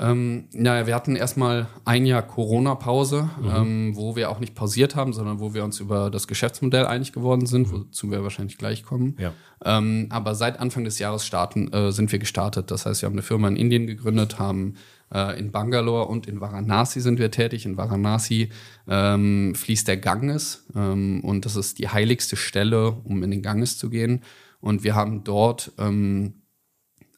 [0.00, 5.12] Ähm, naja, wir hatten erstmal ein Jahr Corona-Pause, ähm, wo wir auch nicht pausiert haben,
[5.12, 9.16] sondern wo wir uns über das Geschäftsmodell einig geworden sind, wozu wir wahrscheinlich gleich kommen.
[9.18, 9.34] Ja.
[9.62, 12.70] Ähm, aber seit Anfang des Jahres starten, äh, sind wir gestartet.
[12.70, 14.76] Das heißt, wir haben eine Firma in Indien gegründet, haben
[15.12, 17.66] äh, in Bangalore und in Varanasi sind wir tätig.
[17.66, 18.48] In Varanasi
[18.88, 23.76] ähm, fließt der Ganges ähm, und das ist die heiligste Stelle, um in den Ganges
[23.76, 24.22] zu gehen.
[24.62, 26.39] Und wir haben dort ähm,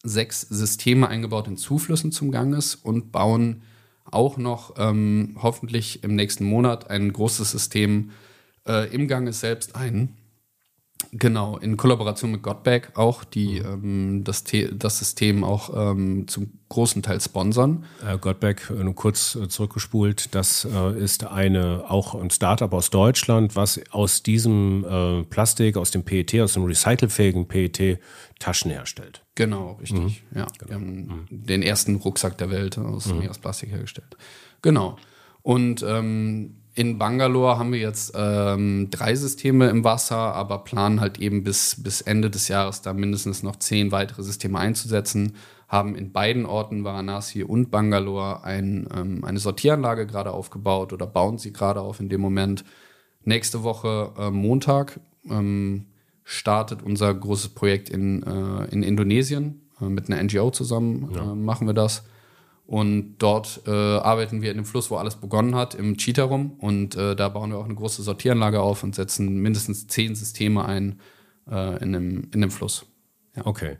[0.02, 3.62] sechs Systeme eingebaut in Zuflüssen zum Ganges und bauen
[4.04, 8.10] auch noch ähm, hoffentlich im nächsten Monat ein großes System
[8.66, 10.16] äh, im Ganges selbst ein.
[11.12, 16.52] Genau, in Kollaboration mit Godback auch, die ähm, das, The das System auch ähm, zum
[16.68, 17.84] großen Teil sponsern.
[18.06, 22.90] Äh, Gottbeck, äh, nur kurz äh, zurückgespult, das äh, ist eine auch ein Startup aus
[22.90, 27.98] Deutschland, was aus diesem äh, Plastik, aus dem PET, aus dem recycelfähigen PET
[28.38, 29.22] Taschen herstellt.
[29.34, 30.22] Genau, richtig.
[30.34, 34.16] Ja, wir haben den ersten Rucksack der Welt aus, nee, aus Plastik hergestellt.
[34.62, 34.96] Genau.
[35.42, 41.18] Und ähm, in Bangalore haben wir jetzt ähm, drei Systeme im Wasser, aber planen halt
[41.18, 45.34] eben bis, bis Ende des Jahres da mindestens noch zehn weitere Systeme einzusetzen.
[45.68, 51.38] Haben in beiden Orten, Varanasi und Bangalore, ein, ähm, eine Sortieranlage gerade aufgebaut oder bauen
[51.38, 52.64] sie gerade auf in dem Moment.
[53.24, 55.86] Nächste Woche äh, Montag ähm,
[56.24, 59.62] startet unser großes Projekt in, äh, in Indonesien.
[59.80, 62.04] Äh, mit einer NGO zusammen äh, machen wir das.
[62.66, 66.52] Und dort äh, arbeiten wir in dem Fluss, wo alles begonnen hat, im Cheetah rum.
[66.58, 70.64] Und äh, da bauen wir auch eine große Sortieranlage auf und setzen mindestens zehn Systeme
[70.64, 71.00] ein
[71.50, 72.86] äh, in, dem, in dem Fluss.
[73.44, 73.76] Okay.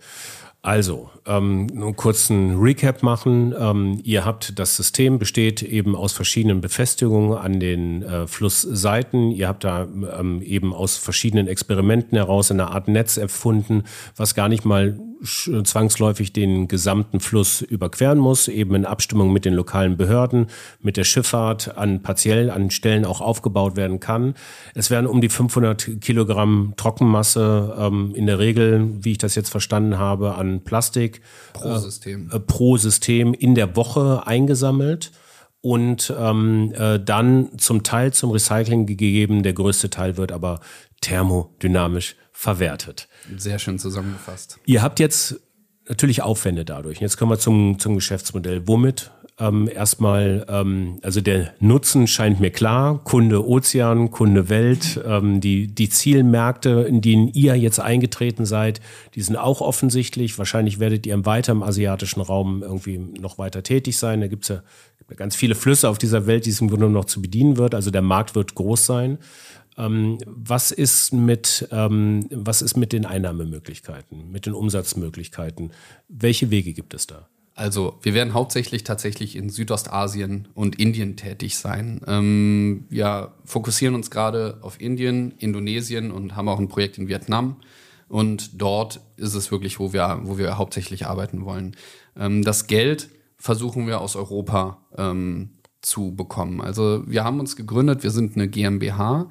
[0.65, 3.53] Also, ähm, nur einen kurzen Recap machen.
[3.59, 9.33] Ähm, ihr habt das System besteht eben aus verschiedenen Befestigungen an den äh, Flussseiten.
[9.33, 13.83] Ihr habt da ähm, eben aus verschiedenen Experimenten heraus eine Art Netz erfunden,
[14.15, 19.55] was gar nicht mal zwangsläufig den gesamten Fluss überqueren muss, eben in Abstimmung mit den
[19.55, 20.47] lokalen Behörden,
[20.81, 24.35] mit der Schifffahrt an partiell an Stellen auch aufgebaut werden kann.
[24.75, 29.51] Es werden um die 500 Kilogramm Trockenmasse ähm, in der Regel, wie ich das jetzt
[29.51, 31.21] verstanden habe, an Plastik
[31.53, 32.31] Pro System.
[32.33, 35.13] äh, pro System in der Woche eingesammelt
[35.61, 39.43] und ähm, äh, dann zum Teil zum Recycling gegeben.
[39.43, 40.61] Der größte Teil wird aber
[41.01, 43.09] thermodynamisch verwertet.
[43.37, 44.59] Sehr schön zusammengefasst.
[44.67, 45.41] Ihr habt jetzt
[45.89, 47.01] natürlich Aufwände dadurch.
[47.01, 48.67] Jetzt kommen wir zum, zum Geschäftsmodell.
[48.67, 49.11] Womit?
[49.39, 53.03] Ähm, erstmal, ähm, also der Nutzen scheint mir klar.
[53.03, 58.81] Kunde Ozean, Kunde Welt, ähm, die, die Zielmärkte, in denen ihr jetzt eingetreten seid,
[59.15, 60.39] die sind auch offensichtlich.
[60.39, 64.21] Wahrscheinlich werdet ihr im weiter im asiatischen Raum irgendwie noch weiter tätig sein.
[64.21, 64.63] Da gibt's ja,
[64.99, 67.57] gibt ja ganz viele Flüsse auf dieser Welt, die es im Grunde noch zu bedienen
[67.57, 67.75] wird.
[67.75, 69.19] Also der Markt wird groß sein.
[69.79, 75.73] Ähm, was ist mit ähm, was ist mit den Einnahmemöglichkeiten, mit den Umsatzmöglichkeiten?
[76.09, 77.29] Welche Wege gibt es da?
[77.55, 82.01] Also, wir werden hauptsächlich tatsächlich in Südostasien und Indien tätig sein.
[82.07, 87.57] Ähm, wir fokussieren uns gerade auf Indien, Indonesien und haben auch ein Projekt in Vietnam.
[88.09, 91.77] Und dort ist es wirklich, wo wir, wo wir hauptsächlich arbeiten wollen.
[92.17, 95.51] Ähm, das Geld versuchen wir aus Europa ähm,
[95.83, 96.61] zu bekommen.
[96.61, 99.29] Also wir haben uns gegründet, wir sind eine GmbH.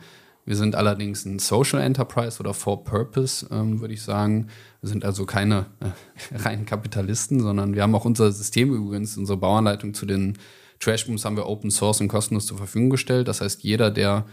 [0.51, 4.47] Wir sind allerdings ein Social Enterprise oder For Purpose, ähm, würde ich sagen.
[4.81, 9.37] Wir sind also keine äh, reinen Kapitalisten, sondern wir haben auch unser System übrigens, unsere
[9.37, 10.37] Bauanleitung zu den
[10.81, 13.29] Trashbooms haben wir Open Source und kostenlos zur Verfügung gestellt.
[13.29, 14.25] Das heißt, jeder, der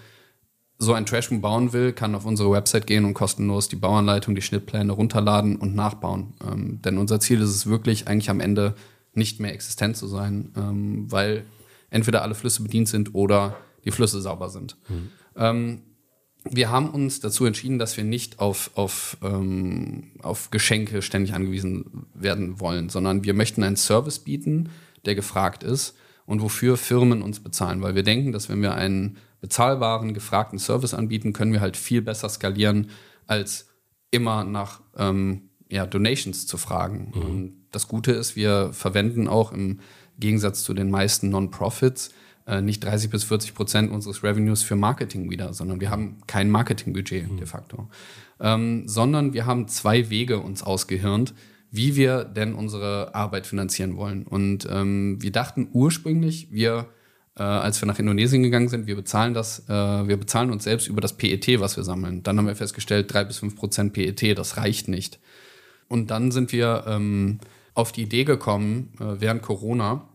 [0.76, 4.42] so ein Trashboom bauen will, kann auf unsere Website gehen und kostenlos die Bauanleitung, die
[4.42, 6.34] Schnittpläne runterladen und nachbauen.
[6.44, 8.74] Ähm, denn unser Ziel ist es wirklich, eigentlich am Ende
[9.14, 11.44] nicht mehr existent zu sein, ähm, weil
[11.90, 13.54] entweder alle Flüsse bedient sind oder
[13.84, 14.76] die Flüsse sauber sind.
[15.36, 15.82] Ähm,
[16.50, 22.06] wir haben uns dazu entschieden, dass wir nicht auf, auf, ähm, auf Geschenke ständig angewiesen
[22.14, 24.70] werden wollen, sondern wir möchten einen Service bieten,
[25.04, 25.94] der gefragt ist
[26.26, 27.82] und wofür Firmen uns bezahlen.
[27.82, 32.02] Weil wir denken, dass wenn wir einen bezahlbaren, gefragten Service anbieten, können wir halt viel
[32.02, 32.90] besser skalieren,
[33.26, 33.68] als
[34.10, 37.12] immer nach ähm, ja, Donations zu fragen.
[37.14, 39.80] Und das Gute ist, wir verwenden auch im
[40.18, 42.10] Gegensatz zu den meisten Non-Profits
[42.62, 47.28] nicht 30 bis 40 Prozent unseres Revenues für Marketing wieder, sondern wir haben kein Marketingbudget
[47.38, 47.88] de facto.
[48.40, 51.34] Ähm, sondern wir haben zwei Wege uns ausgehirnt,
[51.70, 54.24] wie wir denn unsere Arbeit finanzieren wollen.
[54.24, 56.86] Und ähm, wir dachten ursprünglich, wir,
[57.36, 60.88] äh, als wir nach Indonesien gegangen sind, wir bezahlen das, äh, wir bezahlen uns selbst
[60.88, 62.22] über das PET, was wir sammeln.
[62.22, 65.18] Dann haben wir festgestellt, drei bis fünf Prozent PET, das reicht nicht.
[65.88, 67.40] Und dann sind wir ähm,
[67.74, 70.08] auf die Idee gekommen, äh, während Corona,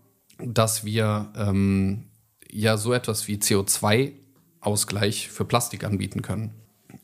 [0.44, 2.06] dass wir ähm,
[2.54, 6.52] ja so etwas wie CO2-Ausgleich für Plastik anbieten können.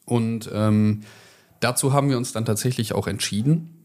[0.06, 1.02] Und ähm,
[1.60, 3.76] dazu haben wir uns dann tatsächlich auch entschieden,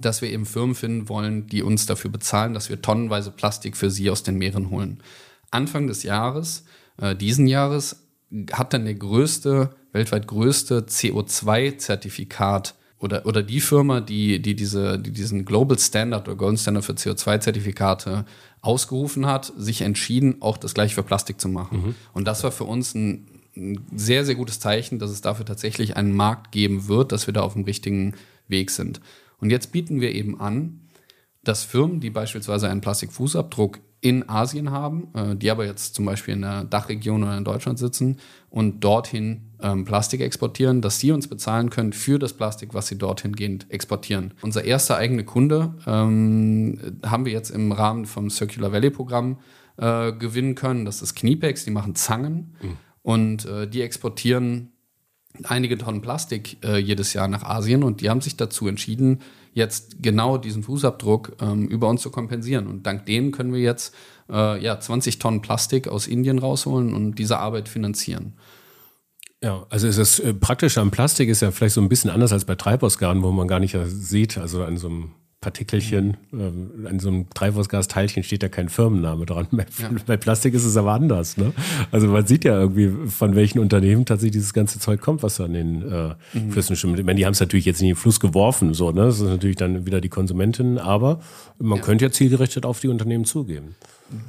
[0.00, 3.90] dass wir eben Firmen finden wollen, die uns dafür bezahlen, dass wir tonnenweise Plastik für
[3.90, 5.02] sie aus den Meeren holen.
[5.50, 6.64] Anfang des Jahres,
[6.96, 8.08] äh, diesen Jahres,
[8.52, 15.10] hat dann der größte, weltweit größte CO2-Zertifikat oder, oder die Firma, die, die, diese, die
[15.10, 18.24] diesen Global Standard oder Golden Standard für CO2-Zertifikate
[18.60, 21.78] ausgerufen hat, sich entschieden, auch das gleiche für Plastik zu machen.
[21.78, 21.94] Mhm.
[22.12, 25.96] Und das war für uns ein, ein sehr, sehr gutes Zeichen, dass es dafür tatsächlich
[25.96, 28.14] einen Markt geben wird, dass wir da auf dem richtigen
[28.46, 29.00] Weg sind.
[29.40, 30.82] Und jetzt bieten wir eben an,
[31.42, 36.34] dass Firmen, die beispielsweise einen Plastikfußabdruck in Asien haben, äh, die aber jetzt zum Beispiel
[36.34, 38.18] in der Dachregion oder in Deutschland sitzen
[38.50, 42.98] und dorthin ähm, Plastik exportieren, dass sie uns bezahlen können für das Plastik, was sie
[42.98, 44.34] dorthin gehend exportieren.
[44.42, 49.38] Unser erster eigener Kunde ähm, haben wir jetzt im Rahmen vom Circular Valley Programm
[49.76, 50.84] äh, gewinnen können.
[50.84, 52.76] Das ist Kniepex, die machen Zangen mhm.
[53.02, 54.71] und äh, die exportieren
[55.44, 59.20] einige Tonnen Plastik äh, jedes Jahr nach Asien und die haben sich dazu entschieden,
[59.54, 62.66] jetzt genau diesen Fußabdruck ähm, über uns zu kompensieren.
[62.66, 63.94] Und dank denen können wir jetzt
[64.30, 68.34] äh, ja, 20 Tonnen Plastik aus Indien rausholen und diese Arbeit finanzieren.
[69.42, 72.32] Ja, also ist das äh, Praktische am Plastik ist ja vielleicht so ein bisschen anders
[72.32, 75.10] als bei Treibhausgasen, wo man gar nicht sieht, also an so einem
[75.42, 79.48] Partikelchen, äh, an so einem Treibhausgasteilchen steht ja kein Firmenname dran.
[79.50, 79.90] Bei, ja.
[80.06, 81.36] bei, Plastik ist es aber anders.
[81.36, 81.52] Ne?
[81.90, 85.52] Also man sieht ja irgendwie, von welchen Unternehmen tatsächlich dieses ganze Zeug kommt, was an
[85.52, 86.52] den äh, mhm.
[86.52, 86.98] Flüssen stimmt.
[86.98, 89.02] Ich meine, die haben es natürlich jetzt in den Fluss geworfen, so, ne?
[89.02, 91.20] Das ist natürlich dann wieder die Konsumentinnen, aber
[91.58, 91.84] man ja.
[91.84, 93.74] könnte ja zielgerichtet auf die Unternehmen zugehen.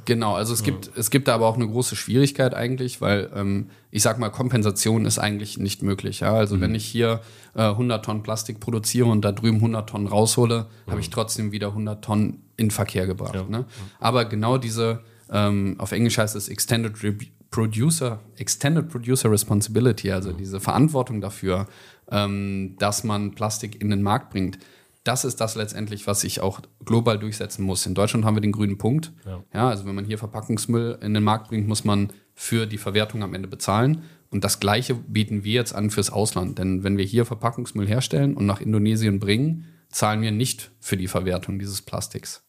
[0.04, 0.66] Genau, also es ja.
[0.66, 4.30] gibt, es gibt da aber auch eine große Schwierigkeit eigentlich, weil ähm, ich sag mal,
[4.30, 6.20] Kompensation ist eigentlich nicht möglich.
[6.20, 6.34] Ja?
[6.34, 6.60] Also mhm.
[6.62, 7.20] wenn ich hier
[7.54, 10.90] äh, 100 Tonnen Plastik produziere und da drüben 100 Tonnen raushole, mhm.
[10.90, 13.34] habe ich trotzdem wieder 100 Tonnen in Verkehr gebracht.
[13.34, 13.44] Ja.
[13.44, 13.64] Ne?
[14.00, 16.94] Aber genau diese, ähm, auf Englisch heißt es Extended
[17.50, 20.38] Producer, Extended Producer Responsibility, also mhm.
[20.38, 21.68] diese Verantwortung dafür,
[22.10, 24.58] ähm, dass man Plastik in den Markt bringt
[25.04, 27.84] das ist das letztendlich, was sich auch global durchsetzen muss.
[27.84, 29.12] In Deutschland haben wir den grünen Punkt.
[29.26, 29.44] Ja.
[29.52, 29.68] ja.
[29.68, 33.34] also wenn man hier Verpackungsmüll in den Markt bringt, muss man für die Verwertung am
[33.34, 34.02] Ende bezahlen.
[34.30, 36.58] Und das Gleiche bieten wir jetzt an fürs Ausland.
[36.58, 41.06] Denn wenn wir hier Verpackungsmüll herstellen und nach Indonesien bringen, zahlen wir nicht für die
[41.06, 42.42] Verwertung dieses Plastiks.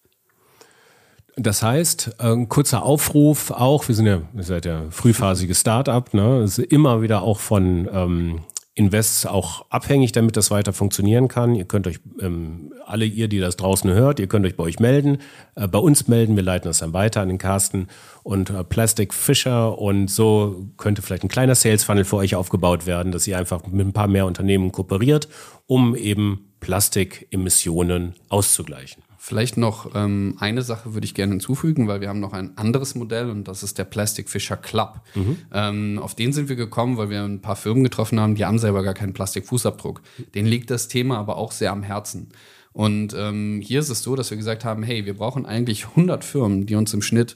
[1.38, 6.38] Das heißt, ein kurzer Aufruf auch, wir sind ja, ihr seid ja frühphasiges Start-up, ne?
[6.38, 8.40] Es ist immer wieder auch von ähm,
[8.78, 11.56] Invests auch abhängig, damit das weiter funktionieren kann.
[11.56, 14.80] Ihr könnt euch, ähm, alle ihr, die das draußen hört, ihr könnt euch bei euch
[14.80, 15.20] melden,
[15.56, 17.88] äh, bei uns melden, wir leiten das dann weiter an den Carsten
[18.24, 22.86] und äh, Plastic Fisher und so könnte vielleicht ein kleiner Sales Funnel für euch aufgebaut
[22.86, 25.30] werden, dass ihr einfach mit ein paar mehr Unternehmen kooperiert,
[25.68, 29.05] um eben Plastikemissionen auszugleichen.
[29.28, 32.94] Vielleicht noch ähm, eine Sache würde ich gerne hinzufügen, weil wir haben noch ein anderes
[32.94, 35.02] Modell und das ist der Plastic Fisher Club.
[35.16, 35.38] Mhm.
[35.52, 38.60] Ähm, auf den sind wir gekommen, weil wir ein paar Firmen getroffen haben, die haben
[38.60, 40.04] selber gar keinen Plastikfußabdruck.
[40.36, 42.30] Denen liegt das Thema aber auch sehr am Herzen.
[42.72, 46.24] Und ähm, hier ist es so, dass wir gesagt haben, hey, wir brauchen eigentlich 100
[46.24, 47.36] Firmen, die uns im Schnitt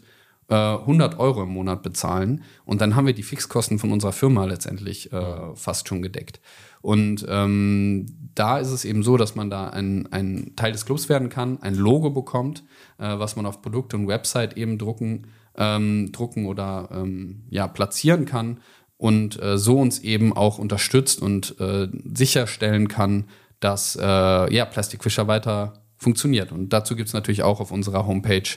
[0.49, 4.45] 100 äh, Euro im Monat bezahlen und dann haben wir die Fixkosten von unserer Firma
[4.45, 6.39] letztendlich äh, fast schon gedeckt.
[6.81, 11.09] Und ähm, da ist es eben so, dass man da ein, ein Teil des Clubs
[11.09, 12.63] werden kann, ein Logo bekommt,
[12.97, 18.25] äh, was man auf Produkt und Website eben drucken, ähm, drucken oder ähm, ja, platzieren
[18.25, 18.59] kann
[18.97, 23.25] und äh, so uns eben auch unterstützt und äh, sicherstellen kann,
[23.59, 26.51] dass äh, ja, Plastic Fisher weiter funktioniert.
[26.51, 28.49] Und dazu gibt es natürlich auch auf unserer Homepage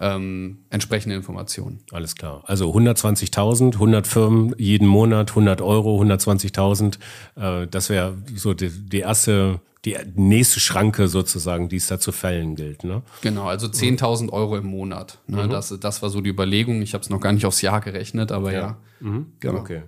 [0.00, 1.80] ähm, entsprechende Informationen.
[1.92, 2.42] Alles klar.
[2.46, 6.98] Also 120.000, 100 Firmen jeden Monat, 100 Euro, 120.000.
[7.36, 12.12] Äh, das wäre so die, die, erste, die nächste Schranke sozusagen, die es da zu
[12.12, 12.84] fällen gilt.
[12.84, 13.02] Ne?
[13.22, 15.18] Genau, also 10.000 Euro im Monat.
[15.26, 15.44] Ne?
[15.44, 15.50] Mhm.
[15.50, 16.80] Das, das war so die Überlegung.
[16.82, 18.60] Ich habe es noch gar nicht aufs Jahr gerechnet, aber ja.
[18.60, 18.76] ja.
[19.00, 19.32] Mhm.
[19.40, 19.58] Genau.
[19.58, 19.82] Okay.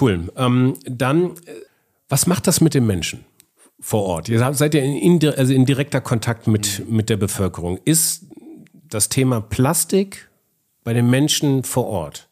[0.00, 0.32] Cool.
[0.36, 1.52] Ähm, dann, äh,
[2.08, 3.24] was macht das mit den Menschen?
[3.80, 4.30] vor Ort.
[4.30, 7.78] Ihr seid ja in, also in direkter Kontakt mit, mit der Bevölkerung.
[7.84, 8.24] Ist
[8.94, 10.30] das Thema Plastik
[10.84, 12.28] bei den Menschen vor Ort.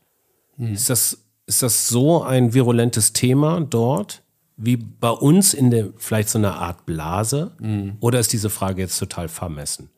[0.57, 0.75] Mhm.
[0.75, 4.23] Ist, das, ist das so ein virulentes Thema dort
[4.57, 7.53] wie bei uns in der vielleicht so einer Art Blase?
[7.59, 7.95] Mhm.
[8.01, 9.89] Oder ist diese Frage jetzt total vermessen?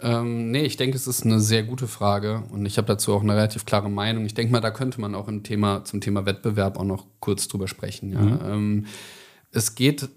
[0.00, 3.22] Ähm, nee, ich denke, es ist eine sehr gute Frage und ich habe dazu auch
[3.22, 4.24] eine relativ klare Meinung.
[4.26, 7.48] Ich denke mal, da könnte man auch im Thema, zum Thema Wettbewerb auch noch kurz
[7.48, 8.12] drüber sprechen.
[8.12, 8.20] Ja.
[8.20, 8.40] Mhm.
[8.44, 8.86] Ähm,
[9.50, 10.08] es geht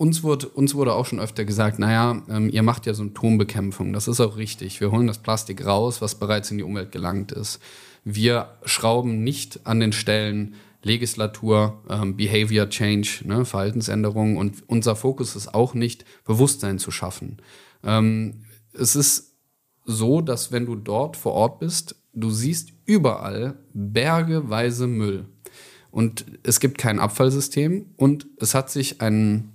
[0.00, 3.92] uns wurde, uns wurde auch schon öfter gesagt, naja, ähm, ihr macht ja Symptombekämpfung.
[3.92, 4.80] Das ist auch richtig.
[4.80, 7.60] Wir holen das Plastik raus, was bereits in die Umwelt gelangt ist.
[8.02, 14.38] Wir schrauben nicht an den Stellen Legislatur, ähm, Behavior Change, ne, Verhaltensänderungen.
[14.38, 17.36] Und unser Fokus ist auch nicht, Bewusstsein zu schaffen.
[17.84, 19.34] Ähm, es ist
[19.84, 25.26] so, dass wenn du dort vor Ort bist, du siehst überall bergeweise Müll.
[25.90, 29.52] Und es gibt kein Abfallsystem und es hat sich ein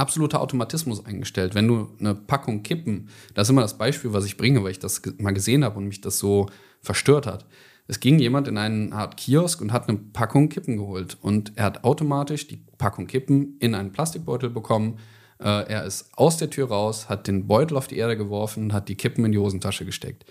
[0.00, 1.54] absoluter Automatismus eingestellt.
[1.54, 4.78] Wenn du eine Packung Kippen, das ist immer das Beispiel, was ich bringe, weil ich
[4.78, 6.46] das mal gesehen habe und mich das so
[6.80, 7.44] verstört hat.
[7.86, 11.64] Es ging jemand in einen Art Kiosk und hat eine Packung Kippen geholt und er
[11.64, 14.98] hat automatisch die Packung Kippen in einen Plastikbeutel bekommen.
[15.38, 18.88] Äh, er ist aus der Tür raus, hat den Beutel auf die Erde geworfen, hat
[18.88, 20.24] die Kippen in die Hosentasche gesteckt.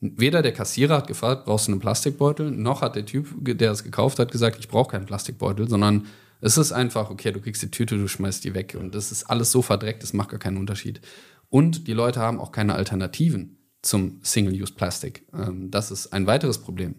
[0.00, 3.84] Weder der Kassierer hat gefragt, brauchst du einen Plastikbeutel, noch hat der Typ, der es
[3.84, 6.06] gekauft hat, gesagt, ich brauche keinen Plastikbeutel, sondern
[6.44, 8.76] es ist einfach, okay, du kriegst die Tüte, du schmeißt die weg.
[8.78, 11.00] Und das ist alles so verdreckt, das macht gar keinen Unterschied.
[11.48, 15.26] Und die Leute haben auch keine Alternativen zum Single-Use-Plastic.
[15.32, 16.96] Ähm, das ist ein weiteres Problem.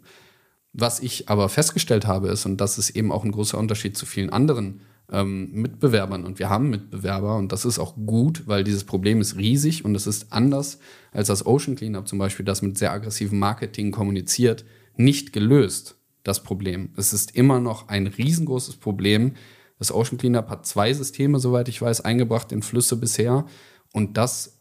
[0.74, 4.08] Was ich aber festgestellt habe, ist, und das ist eben auch ein großer Unterschied zu
[4.08, 4.82] vielen anderen
[5.12, 9.38] ähm, Mitbewerbern, und wir haben Mitbewerber, und das ist auch gut, weil dieses Problem ist
[9.38, 10.80] riesig und es ist anders
[11.12, 14.66] als das Ocean Cleanup zum Beispiel, das mit sehr aggressivem Marketing kommuniziert,
[14.98, 16.90] nicht gelöst das Problem.
[16.98, 19.34] Es ist immer noch ein riesengroßes Problem.
[19.78, 23.46] Das Ocean Cleanup hat zwei Systeme, soweit ich weiß, eingebracht in Flüsse bisher.
[23.94, 24.58] Und das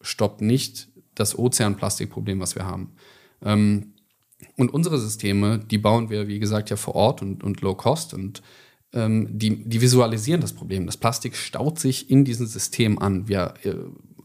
[0.00, 2.92] stoppt nicht das Ozeanplastikproblem, was wir haben.
[3.42, 3.94] Ähm,
[4.56, 8.14] und unsere Systeme, die bauen wir, wie gesagt, ja vor Ort und, und low cost
[8.14, 8.40] und
[8.92, 10.86] ähm, die, die visualisieren das Problem.
[10.86, 13.26] Das Plastik staut sich in diesem System an.
[13.26, 13.74] Wir äh,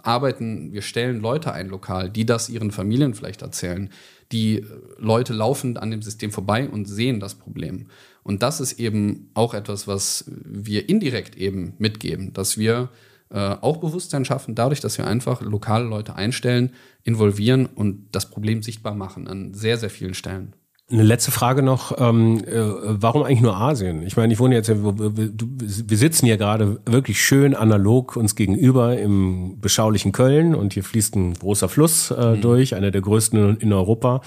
[0.01, 3.89] arbeiten, wir stellen Leute ein lokal, die das ihren Familien vielleicht erzählen,
[4.31, 4.65] die
[4.97, 7.87] Leute laufen an dem System vorbei und sehen das Problem.
[8.23, 12.89] Und das ist eben auch etwas, was wir indirekt eben mitgeben, dass wir
[13.29, 16.71] äh, auch Bewusstsein schaffen, dadurch, dass wir einfach lokale Leute einstellen,
[17.03, 20.53] involvieren und das Problem sichtbar machen an sehr, sehr vielen Stellen.
[20.93, 24.05] Eine letzte Frage noch, ähm, äh, warum eigentlich nur Asien?
[24.05, 29.59] Ich meine, ich wohne jetzt, wir sitzen hier gerade wirklich schön analog uns gegenüber im
[29.59, 32.41] beschaulichen Köln und hier fließt ein großer Fluss äh, mhm.
[32.41, 34.21] durch, einer der größten in Europa.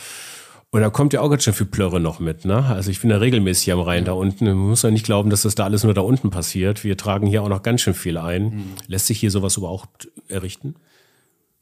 [0.71, 2.65] Und da kommt ja auch ganz schön viel Plörre noch mit, ne?
[2.65, 4.47] Also ich bin da regelmäßig am Rhein da unten.
[4.47, 6.83] Man muss ja nicht glauben, dass das da alles nur da unten passiert.
[6.83, 8.43] Wir tragen hier auch noch ganz schön viel ein.
[8.43, 8.65] Mhm.
[8.89, 10.75] Lässt sich hier sowas überhaupt errichten?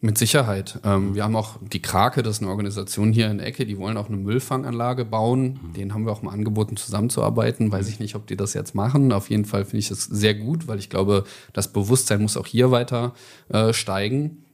[0.04, 0.80] Mit Sicherheit.
[0.84, 3.78] Ähm, wir haben auch die Krake, das ist eine Organisation hier in der Ecke, die
[3.78, 5.58] wollen auch eine Müllfanganlage bauen.
[5.62, 5.72] Mhm.
[5.72, 7.72] Denen haben wir auch mal angeboten, zusammenzuarbeiten.
[7.72, 9.12] Weiß ich nicht, ob die das jetzt machen.
[9.12, 11.24] Auf jeden Fall finde ich das sehr gut, weil ich glaube,
[11.54, 13.14] das Bewusstsein muss auch hier weiter
[13.48, 14.44] äh, steigen.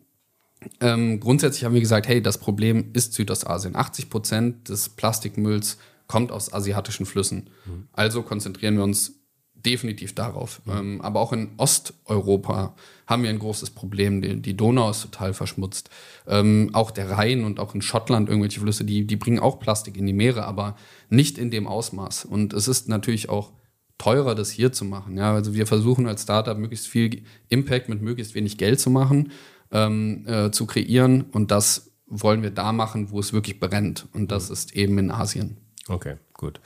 [0.81, 3.75] Ähm, grundsätzlich haben wir gesagt, hey, das Problem ist Südostasien.
[3.75, 7.51] 80 Prozent des Plastikmülls kommt aus asiatischen Flüssen.
[7.67, 7.89] Mhm.
[7.93, 9.20] Also konzentrieren wir uns
[9.65, 10.63] definitiv darauf.
[10.69, 12.75] Ähm, aber auch in Osteuropa
[13.07, 14.23] haben wir ein großes Problem.
[14.23, 15.91] Die, die Donau ist total verschmutzt.
[16.27, 19.97] Ähm, auch der Rhein und auch in Schottland irgendwelche Flüsse, die, die bringen auch Plastik
[19.97, 20.77] in die Meere, aber
[21.09, 22.25] nicht in dem Ausmaß.
[22.25, 23.53] Und es ist natürlich auch
[23.99, 25.17] teurer, das hier zu machen.
[25.17, 29.33] Ja, also wir versuchen als Startup möglichst viel Impact mit möglichst wenig Geld zu machen,
[29.71, 31.25] ähm, äh, zu kreieren.
[31.33, 34.07] Und das wollen wir da machen, wo es wirklich brennt.
[34.13, 34.53] Und das mhm.
[34.55, 35.59] ist eben in Asien.
[35.89, 36.61] Okay, gut.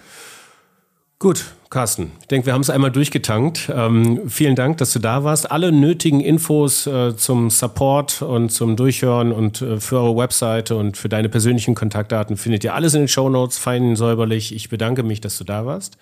[1.24, 3.72] Gut, Carsten, ich denke, wir haben es einmal durchgetankt.
[3.74, 5.50] Ähm, vielen Dank, dass du da warst.
[5.50, 10.98] Alle nötigen Infos äh, zum Support und zum Durchhören und äh, für eure Webseite und
[10.98, 14.54] für deine persönlichen Kontaktdaten findet ihr alles in den Show Notes, fein säuberlich.
[14.54, 15.96] Ich bedanke mich, dass du da warst.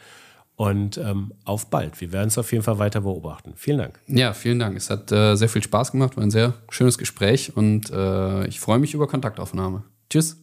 [0.56, 2.00] Und ähm, auf bald.
[2.00, 3.52] Wir werden es auf jeden Fall weiter beobachten.
[3.54, 4.00] Vielen Dank.
[4.08, 4.76] Ja, vielen Dank.
[4.76, 8.58] Es hat äh, sehr viel Spaß gemacht, war ein sehr schönes Gespräch und äh, ich
[8.58, 9.84] freue mich über Kontaktaufnahme.
[10.10, 10.41] Tschüss.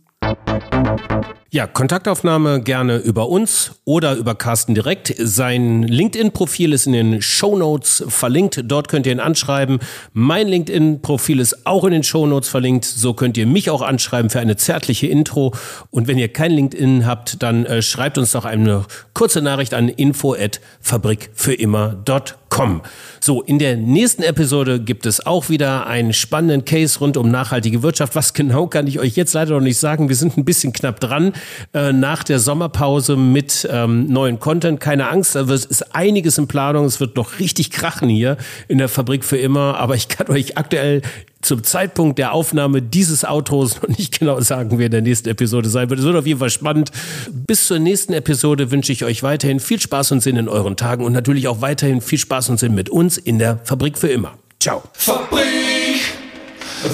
[1.52, 5.16] Ja, Kontaktaufnahme gerne über uns oder über Carsten direkt.
[5.18, 8.62] Sein LinkedIn-Profil ist in den Show Notes verlinkt.
[8.66, 9.80] Dort könnt ihr ihn anschreiben.
[10.14, 12.86] Mein LinkedIn-Profil ist auch in den Show Notes verlinkt.
[12.86, 15.56] So könnt ihr mich auch anschreiben für eine zärtliche Intro.
[15.90, 19.90] Und wenn ihr kein LinkedIn habt, dann äh, schreibt uns doch eine kurze Nachricht an
[19.90, 22.82] info@fabrikfürimmer.com.
[23.20, 27.82] So, in der nächsten Episode gibt es auch wieder einen spannenden Case rund um nachhaltige
[27.82, 28.16] Wirtschaft.
[28.16, 30.09] Was genau kann ich euch jetzt leider noch nicht sagen.
[30.10, 31.34] Wir sind ein bisschen knapp dran
[31.74, 34.80] äh, nach der Sommerpause mit ähm, neuen Content.
[34.80, 36.86] Keine Angst, da ist einiges in Planung.
[36.86, 38.38] Es wird noch richtig krachen hier
[38.68, 39.78] in der Fabrik für immer.
[39.78, 41.02] Aber ich kann euch aktuell
[41.42, 45.70] zum Zeitpunkt der Aufnahme dieses Autos noch nicht genau sagen, wer in der nächsten Episode
[45.70, 46.00] sein wird.
[46.00, 46.92] Es wird auf jeden Fall spannend.
[47.32, 51.06] Bis zur nächsten Episode wünsche ich euch weiterhin viel Spaß und Sinn in euren Tagen
[51.06, 54.34] und natürlich auch weiterhin viel Spaß und Sinn mit uns in der Fabrik für immer.
[54.60, 54.84] Ciao.
[54.94, 56.02] Fabrik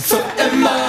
[0.02, 0.85] für immer.